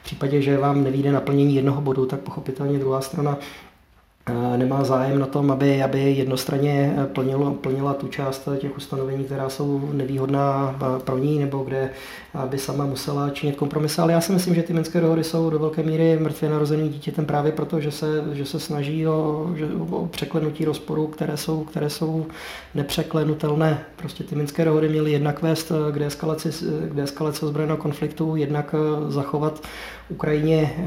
v 0.00 0.04
případě, 0.04 0.42
že 0.42 0.58
vám 0.58 0.84
nevíde 0.84 1.12
naplnění 1.12 1.54
jednoho 1.54 1.80
bodu, 1.80 2.06
tak 2.06 2.20
pochopitelně 2.20 2.78
druhá 2.78 3.00
strana 3.00 3.38
nemá 4.56 4.84
zájem 4.84 5.18
na 5.18 5.26
tom, 5.26 5.50
aby, 5.50 5.82
aby 5.82 6.00
jednostranně 6.12 6.96
plnilo, 7.12 7.54
plnila 7.54 7.94
tu 7.94 8.08
část 8.08 8.48
těch 8.58 8.76
ustanovení, 8.76 9.24
která 9.24 9.48
jsou 9.48 9.90
nevýhodná 9.92 10.76
pro 11.04 11.18
ní, 11.18 11.38
nebo 11.38 11.58
kde 11.58 11.90
by 12.46 12.58
sama 12.58 12.86
musela 12.86 13.30
činit 13.30 13.56
kompromisy. 13.56 14.00
Ale 14.00 14.12
já 14.12 14.20
si 14.20 14.32
myslím, 14.32 14.54
že 14.54 14.62
ty 14.62 14.72
minské 14.72 15.00
dohody 15.00 15.24
jsou 15.24 15.50
do 15.50 15.58
velké 15.58 15.82
míry 15.82 16.18
mrtvě 16.20 16.50
narozeným 16.50 16.88
dítětem 16.88 17.26
právě 17.26 17.52
proto, 17.52 17.80
že 17.80 17.90
se, 17.90 18.24
že 18.32 18.44
se 18.44 18.60
snaží 18.60 19.06
o, 19.06 19.50
že, 19.54 19.66
o 19.90 20.06
překlenutí 20.06 20.64
rozporů, 20.64 21.06
které 21.06 21.36
jsou, 21.36 21.64
které 21.64 21.90
jsou 21.90 22.26
nepřeklenutelné. 22.74 23.84
Prostě 23.96 24.24
ty 24.24 24.34
minské 24.34 24.64
dohody 24.64 24.88
měly 24.88 25.12
jednak 25.12 25.42
vést 25.42 25.72
k 25.92 25.98
deeskalaci, 25.98 26.50
k 26.88 26.94
deeskalaci 26.94 27.44
ozbrojeného 27.44 27.76
konfliktu, 27.76 28.36
jednak 28.36 28.74
zachovat 29.08 29.62
Ukrajině 30.08 30.74
eh, 30.78 30.84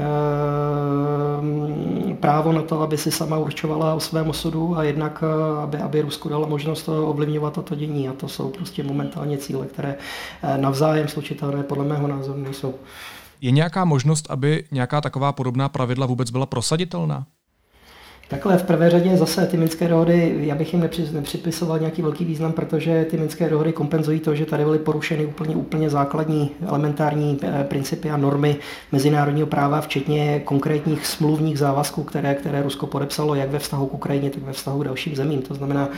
právo 2.14 2.52
na 2.52 2.62
to, 2.62 2.80
aby 2.80 2.98
si 2.98 3.10
sama 3.10 3.29
určovala 3.38 3.94
o 3.94 4.00
svém 4.00 4.28
osudu 4.28 4.76
a 4.76 4.82
jednak, 4.82 5.24
eh, 5.26 5.62
aby, 5.62 5.78
aby 5.78 6.00
Rusku 6.00 6.28
dala 6.28 6.46
možnost 6.46 6.88
ovlivňovat 6.88 7.54
toto 7.54 7.74
dění. 7.74 8.08
A 8.08 8.12
to 8.12 8.28
jsou 8.28 8.50
prostě 8.50 8.82
momentálně 8.84 9.38
cíle, 9.38 9.66
které 9.66 9.96
eh, 10.42 10.58
navzájem 10.58 11.08
slučitelné 11.08 11.62
podle 11.62 11.84
mého 11.84 12.08
názoru 12.08 12.38
nejsou. 12.40 12.74
Je 13.40 13.50
nějaká 13.50 13.84
možnost, 13.84 14.26
aby 14.30 14.64
nějaká 14.70 15.00
taková 15.00 15.32
podobná 15.32 15.68
pravidla 15.68 16.06
vůbec 16.06 16.30
byla 16.30 16.46
prosaditelná? 16.46 17.26
Takhle 18.30 18.58
v 18.58 18.62
prvé 18.62 18.90
řadě 18.90 19.16
zase 19.16 19.46
ty 19.46 19.56
minské 19.56 19.88
dohody, 19.88 20.34
já 20.38 20.54
bych 20.54 20.72
jim 20.72 20.88
nepřipisoval 21.12 21.78
nějaký 21.78 22.02
velký 22.02 22.24
význam, 22.24 22.52
protože 22.52 23.06
ty 23.10 23.16
minské 23.16 23.50
dohody 23.50 23.72
kompenzují 23.72 24.20
to, 24.20 24.34
že 24.34 24.46
tady 24.46 24.64
byly 24.64 24.78
porušeny 24.78 25.26
úplně, 25.26 25.56
úplně 25.56 25.90
základní 25.90 26.50
elementární 26.66 27.38
eh, 27.42 27.64
principy 27.64 28.10
a 28.10 28.16
normy 28.16 28.56
mezinárodního 28.92 29.46
práva, 29.46 29.80
včetně 29.80 30.40
konkrétních 30.44 31.06
smluvních 31.06 31.58
závazků, 31.58 32.02
které, 32.02 32.34
které 32.34 32.62
Rusko 32.62 32.86
podepsalo 32.86 33.34
jak 33.34 33.50
ve 33.50 33.58
vztahu 33.58 33.86
k 33.86 33.94
Ukrajině, 33.94 34.30
tak 34.30 34.42
ve 34.42 34.52
vztahu 34.52 34.80
k 34.80 34.84
dalším 34.84 35.16
zemím. 35.16 35.42
To 35.42 35.54
znamená, 35.54 35.88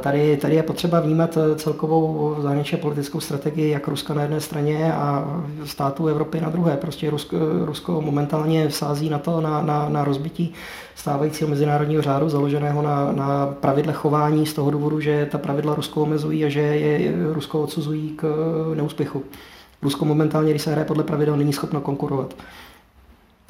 tady, 0.00 0.36
tady 0.36 0.54
je 0.54 0.62
potřeba 0.62 1.00
vnímat 1.00 1.36
eh, 1.36 1.54
celkovou 1.56 2.36
zahraničně 2.42 2.78
politickou 2.78 3.20
strategii 3.20 3.70
jak 3.70 3.88
Ruska 3.88 4.14
na 4.14 4.22
jedné 4.22 4.40
straně 4.40 4.94
a 4.94 5.24
států 5.64 6.06
Evropy 6.06 6.40
na 6.40 6.50
druhé. 6.50 6.76
Prostě 6.76 7.10
Rusko, 7.10 7.36
Rusko 7.64 8.00
momentálně 8.00 8.70
sází 8.70 9.10
na 9.10 9.18
to, 9.18 9.40
na, 9.40 9.62
na, 9.62 9.88
na 9.88 10.04
rozbití 10.04 10.54
stávajícího 11.02 11.50
mezinárodního 11.50 12.02
řádu, 12.02 12.28
založeného 12.28 12.82
na, 12.82 13.12
na 13.12 13.46
pravidle 13.46 13.92
chování 13.92 14.46
z 14.46 14.54
toho 14.54 14.70
důvodu, 14.70 15.00
že 15.00 15.28
ta 15.30 15.38
pravidla 15.38 15.74
Rusko 15.74 16.02
omezují 16.02 16.44
a 16.44 16.48
že 16.48 16.60
je 16.60 17.12
Rusko 17.32 17.62
odsuzují 17.62 18.10
k 18.16 18.24
neúspěchu. 18.74 19.24
Rusko 19.82 20.04
momentálně, 20.04 20.50
když 20.50 20.62
se 20.62 20.70
hraje 20.70 20.84
podle 20.84 21.04
pravidel, 21.04 21.36
není 21.36 21.52
schopno 21.52 21.80
konkurovat 21.80 22.34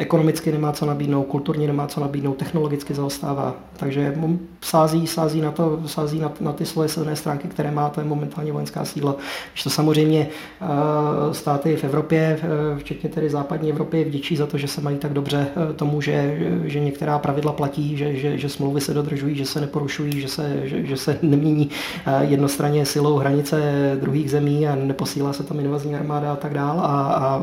ekonomicky 0.03 0.53
nemá 0.53 0.72
co 0.72 0.86
nabídnout, 0.86 1.24
kulturně 1.24 1.66
nemá 1.66 1.86
co 1.86 2.00
nabídnout, 2.00 2.36
technologicky 2.36 2.94
zaostává. 2.94 3.55
Takže 3.76 4.14
sází, 4.61 5.07
sází 5.07 5.40
na 5.40 5.50
to, 5.50 5.80
sází 5.86 6.18
na, 6.18 6.32
na 6.40 6.53
ty 6.53 6.66
svoje 6.66 6.88
silné 6.88 7.16
stránky, 7.16 7.48
které 7.48 7.70
má, 7.70 7.88
to 7.88 8.00
je 8.00 8.07
momentálně 8.07 8.53
vojenská 8.53 8.84
síla. 8.84 9.16
Když 9.53 9.62
to 9.62 9.70
samozřejmě 9.70 10.28
uh, 10.61 11.32
státy 11.32 11.76
v 11.76 11.84
Evropě, 11.84 12.38
včetně 12.78 13.11
tedy 13.11 13.30
západní 13.30 13.70
Evropy, 13.70 14.05
vděčí 14.05 14.36
za 14.36 14.46
to, 14.46 14.59
že 14.59 14.68
se 14.68 14.80
mají 14.80 14.96
tak 14.98 15.12
dobře 15.12 15.46
uh, 15.57 15.72
tomu, 15.76 16.00
že, 16.00 16.38
že 16.64 16.80
některá 16.80 17.18
pravidla 17.18 17.53
platí, 17.53 17.96
že, 17.96 18.16
že, 18.16 18.38
že 18.38 18.48
smlouvy 18.48 18.80
se 18.80 18.94
dodržují, 18.94 19.36
že 19.36 19.46
se 19.46 19.61
neporušují, 19.61 20.20
že 20.20 20.28
se, 20.28 20.61
že, 20.64 20.86
že 20.86 20.96
se 20.96 21.18
nemění 21.22 21.70
uh, 22.07 22.30
jednostranně 22.30 22.86
silou 22.86 23.16
hranice 23.16 23.62
druhých 24.00 24.30
zemí 24.30 24.68
a 24.68 24.74
neposílá 24.74 25.32
se 25.32 25.42
tam 25.42 25.61
invazní 25.61 25.94
armáda 25.94 26.32
a 26.32 26.36
tak 26.36 26.55
dál. 26.55 26.80
A, 26.80 27.12
a 27.12 27.42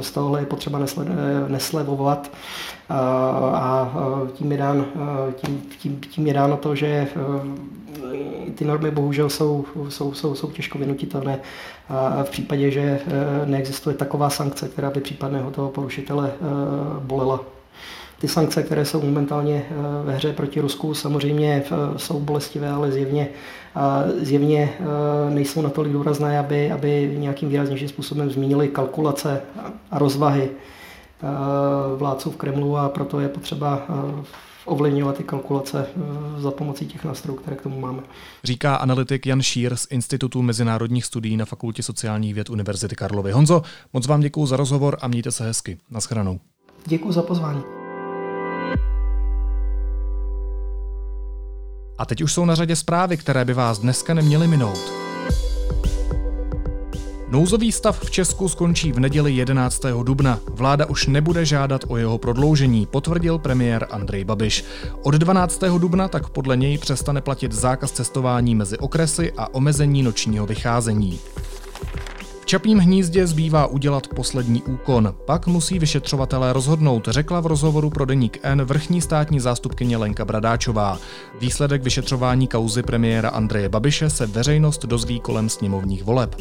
z 0.00 0.10
tohohle 0.10 0.40
je 0.40 0.46
potřeba 0.46 0.78
nesle, 0.78 1.06
neslevovat 1.48 1.97
fungovat 1.98 2.30
a 3.54 3.92
tím 4.32 4.52
je, 4.52 4.58
dán, 4.58 4.86
tím, 5.34 5.62
tím, 5.78 6.00
tím 6.00 6.26
je 6.26 6.34
dáno 6.34 6.56
to, 6.56 6.74
že 6.74 7.08
ty 8.54 8.64
normy 8.64 8.90
bohužel 8.90 9.28
jsou, 9.28 9.64
jsou, 9.88 10.14
jsou, 10.14 10.34
jsou 10.34 10.50
těžko 10.50 10.78
vynutitelné. 10.78 11.40
V 12.22 12.30
případě, 12.30 12.70
že 12.70 13.00
neexistuje 13.44 13.96
taková 13.96 14.30
sankce, 14.30 14.68
která 14.68 14.90
by 14.90 15.00
případného 15.00 15.50
toho 15.50 15.68
porušitele 15.68 16.32
bolela. 17.00 17.40
Ty 18.20 18.28
sankce, 18.28 18.62
které 18.62 18.84
jsou 18.84 19.02
momentálně 19.02 19.66
ve 20.04 20.14
hře 20.14 20.32
proti 20.32 20.60
Rusku, 20.60 20.94
samozřejmě 20.94 21.62
jsou 21.96 22.20
bolestivé, 22.20 22.68
ale 22.70 22.92
zjevně, 22.92 23.28
zjevně 24.20 24.72
nejsou 25.28 25.62
natolik 25.62 25.92
důrazné, 25.92 26.38
aby, 26.38 26.70
aby 26.72 27.14
nějakým 27.18 27.48
výraznějším 27.48 27.88
způsobem 27.88 28.30
zmínili 28.30 28.68
kalkulace 28.68 29.40
a 29.90 29.98
rozvahy. 29.98 30.50
Eh, 30.50 30.77
vládců 31.96 32.30
v 32.30 32.36
Kremlu 32.36 32.76
a 32.76 32.88
proto 32.88 33.20
je 33.20 33.28
potřeba 33.28 33.82
eh, 33.88 34.24
ovlivňovat 34.64 35.16
ty 35.16 35.24
kalkulace 35.24 35.86
eh, 35.86 36.40
za 36.40 36.50
pomocí 36.50 36.86
těch 36.86 37.04
nástrojů, 37.04 37.38
které 37.38 37.56
k 37.56 37.62
tomu 37.62 37.80
máme. 37.80 38.02
Říká 38.44 38.76
analytik 38.76 39.26
Jan 39.26 39.42
Šír 39.42 39.76
z 39.76 39.86
Institutu 39.90 40.42
mezinárodních 40.42 41.04
studií 41.04 41.36
na 41.36 41.44
Fakultě 41.44 41.82
sociálních 41.82 42.34
věd 42.34 42.50
Univerzity 42.50 42.96
Karlovy. 42.96 43.32
Honzo, 43.32 43.62
moc 43.92 44.06
vám 44.06 44.20
děkuji 44.20 44.46
za 44.46 44.56
rozhovor 44.56 44.98
a 45.00 45.08
mějte 45.08 45.32
se 45.32 45.44
hezky. 45.44 45.78
Naschranou. 45.90 46.40
Děkuji 46.86 47.12
za 47.12 47.22
pozvání. 47.22 47.62
A 51.98 52.06
teď 52.06 52.22
už 52.22 52.32
jsou 52.32 52.44
na 52.44 52.54
řadě 52.54 52.76
zprávy, 52.76 53.16
které 53.16 53.44
by 53.44 53.54
vás 53.54 53.78
dneska 53.78 54.14
neměly 54.14 54.46
minout. 54.46 55.07
Nouzový 57.30 57.72
stav 57.72 58.04
v 58.04 58.10
Česku 58.10 58.48
skončí 58.48 58.92
v 58.92 59.00
neděli 59.00 59.32
11. 59.32 59.82
dubna. 60.02 60.40
Vláda 60.50 60.86
už 60.86 61.06
nebude 61.06 61.44
žádat 61.44 61.84
o 61.88 61.96
jeho 61.96 62.18
prodloužení, 62.18 62.86
potvrdil 62.86 63.38
premiér 63.38 63.86
Andrej 63.90 64.24
Babiš. 64.24 64.64
Od 65.02 65.14
12. 65.14 65.60
dubna 65.78 66.08
tak 66.08 66.28
podle 66.28 66.56
něj 66.56 66.78
přestane 66.78 67.20
platit 67.20 67.52
zákaz 67.52 67.92
cestování 67.92 68.54
mezi 68.54 68.78
okresy 68.78 69.32
a 69.36 69.54
omezení 69.54 70.02
nočního 70.02 70.46
vycházení. 70.46 71.18
V 72.40 72.46
Čapím 72.46 72.78
hnízdě 72.78 73.26
zbývá 73.26 73.66
udělat 73.66 74.06
poslední 74.06 74.62
úkon. 74.62 75.14
Pak 75.24 75.46
musí 75.46 75.78
vyšetřovatelé 75.78 76.52
rozhodnout, 76.52 77.08
řekla 77.08 77.40
v 77.40 77.46
rozhovoru 77.46 77.90
pro 77.90 78.04
deník 78.04 78.38
N 78.42 78.62
vrchní 78.62 79.00
státní 79.00 79.40
zástupkyně 79.40 79.96
Lenka 79.96 80.24
Bradáčová. 80.24 80.98
Výsledek 81.40 81.82
vyšetřování 81.82 82.48
kauzy 82.48 82.82
premiéra 82.82 83.28
Andreje 83.28 83.68
Babiše 83.68 84.10
se 84.10 84.26
veřejnost 84.26 84.84
dozví 84.84 85.20
kolem 85.20 85.48
sněmovních 85.48 86.04
voleb. 86.04 86.36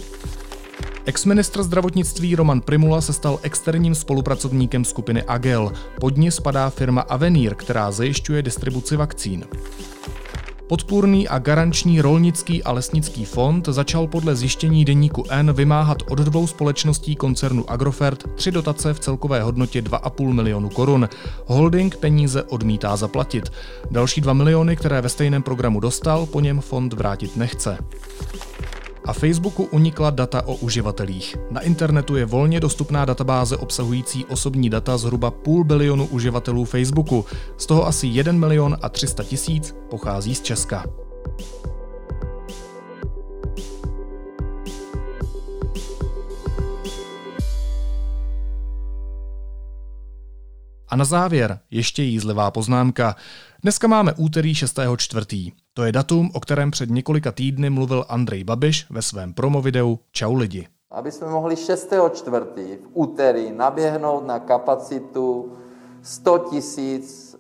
Exministr 1.08 1.64
zdravotnictví 1.64 2.36
Roman 2.36 2.62
Primula 2.62 3.01
se 3.01 3.14
stal 3.14 3.39
externím 3.41 3.95
spolupracovníkem 3.95 4.86
skupiny 4.86 5.24
Agel. 5.24 5.72
Pod 5.99 6.18
ní 6.18 6.32
spadá 6.32 6.70
firma 6.70 7.01
Avenir, 7.01 7.55
která 7.55 7.91
zajišťuje 7.91 8.41
distribuci 8.41 8.95
vakcín. 8.95 9.45
Podpůrný 10.68 11.28
a 11.28 11.39
garanční 11.39 12.01
rolnický 12.01 12.64
a 12.64 12.72
lesnický 12.72 13.26
fond 13.26 13.68
začal 13.68 14.08
podle 14.08 14.36
zjištění 14.36 14.86
deníku 14.86 15.24
N 15.30 15.53
vymáhat 15.53 15.97
od 16.10 16.20
dvou 16.20 16.47
společností 16.47 17.16
koncernu 17.16 17.70
Agrofert 17.70 18.36
tři 18.36 18.51
dotace 18.51 18.93
v 18.93 18.99
celkové 18.99 19.41
hodnotě 19.41 19.82
2,5 19.82 20.34
milionu 20.34 20.70
korun. 20.70 21.10
Holding 21.45 21.97
peníze 21.97 22.43
odmítá 22.43 22.95
zaplatit. 22.95 23.51
Další 23.91 24.22
2 24.22 24.34
miliony, 24.34 24.76
které 24.76 25.01
ve 25.01 25.10
stejném 25.10 25.43
programu 25.43 25.80
dostal, 25.80 26.26
po 26.26 26.39
něm 26.39 26.62
fond 26.62 26.93
vrátit 26.93 27.38
nechce 27.38 27.78
a 29.08 29.14
Facebooku 29.14 29.64
unikla 29.64 30.10
data 30.10 30.47
o 30.47 30.55
uživatelích. 30.55 31.36
Na 31.51 31.62
internetu 31.62 32.16
je 32.16 32.26
volně 32.26 32.60
dostupná 32.60 33.05
databáze 33.05 33.58
obsahující 33.58 34.26
osobní 34.26 34.70
data 34.70 34.97
zhruba 34.97 35.32
půl 35.32 35.64
bilionu 35.64 36.05
uživatelů 36.05 36.66
Facebooku, 36.66 37.26
z 37.58 37.66
toho 37.66 37.88
asi 37.88 38.08
1 38.08 38.34
milion 38.34 38.78
a 38.82 38.89
300 38.89 39.24
tisíc 39.24 39.76
pochází 39.89 40.36
z 40.36 40.41
Česka. 40.41 40.86
A 50.89 50.95
na 50.95 51.05
závěr 51.05 51.60
ještě 51.72 52.03
jízlivá 52.03 52.51
poznámka. 52.51 53.16
Dneska 53.64 53.88
máme 53.88 54.14
úterý 54.14 54.53
6.4. 54.53 55.51
To 55.78 55.84
je 55.84 55.92
datum, 55.92 56.32
o 56.34 56.40
kterém 56.40 56.72
před 56.72 56.90
několika 56.90 57.32
týdny 57.32 57.70
mluvil 57.70 58.06
Andrej 58.10 58.44
Babiš 58.44 58.86
ve 58.90 59.02
svém 59.02 59.34
promovideu 59.34 60.00
Čau 60.12 60.34
lidi. 60.34 60.68
Aby 60.92 61.12
jsme 61.12 61.28
mohli 61.28 61.56
6.4. 61.56 62.78
v 62.78 62.90
úterý 62.94 63.52
naběhnout 63.52 64.28
na 64.28 64.40
kapacitu 64.40 65.54
100 66.02 66.38
tisíc 66.38 67.36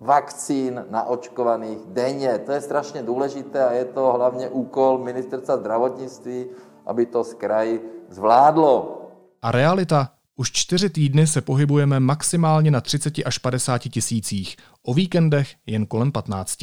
vakcín 0.00 0.84
naočkovaných 0.90 1.78
denně. 1.86 2.38
To 2.38 2.52
je 2.52 2.60
strašně 2.60 3.02
důležité 3.02 3.64
a 3.64 3.72
je 3.72 3.84
to 3.84 4.12
hlavně 4.12 4.48
úkol 4.48 4.98
ministerstva 4.98 5.56
zdravotnictví, 5.56 6.46
aby 6.86 7.06
to 7.06 7.24
z 7.24 7.34
kraji 7.34 7.80
zvládlo. 8.10 9.02
A 9.42 9.52
realita? 9.52 10.10
Už 10.36 10.52
čtyři 10.52 10.90
týdny 10.90 11.26
se 11.26 11.40
pohybujeme 11.40 12.00
maximálně 12.00 12.70
na 12.70 12.80
30 12.80 13.14
až 13.24 13.38
50 13.38 13.78
tisících, 13.78 14.56
o 14.82 14.94
víkendech 14.94 15.54
jen 15.66 15.86
kolem 15.86 16.12
15. 16.12 16.58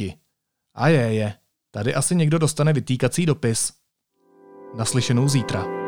A 0.74 0.88
je, 0.88 1.14
je, 1.14 1.34
tady 1.70 1.94
asi 1.94 2.16
někdo 2.16 2.38
dostane 2.38 2.72
vytýkací 2.72 3.26
dopis. 3.26 3.72
Naslyšenou 4.76 5.28
zítra. 5.28 5.83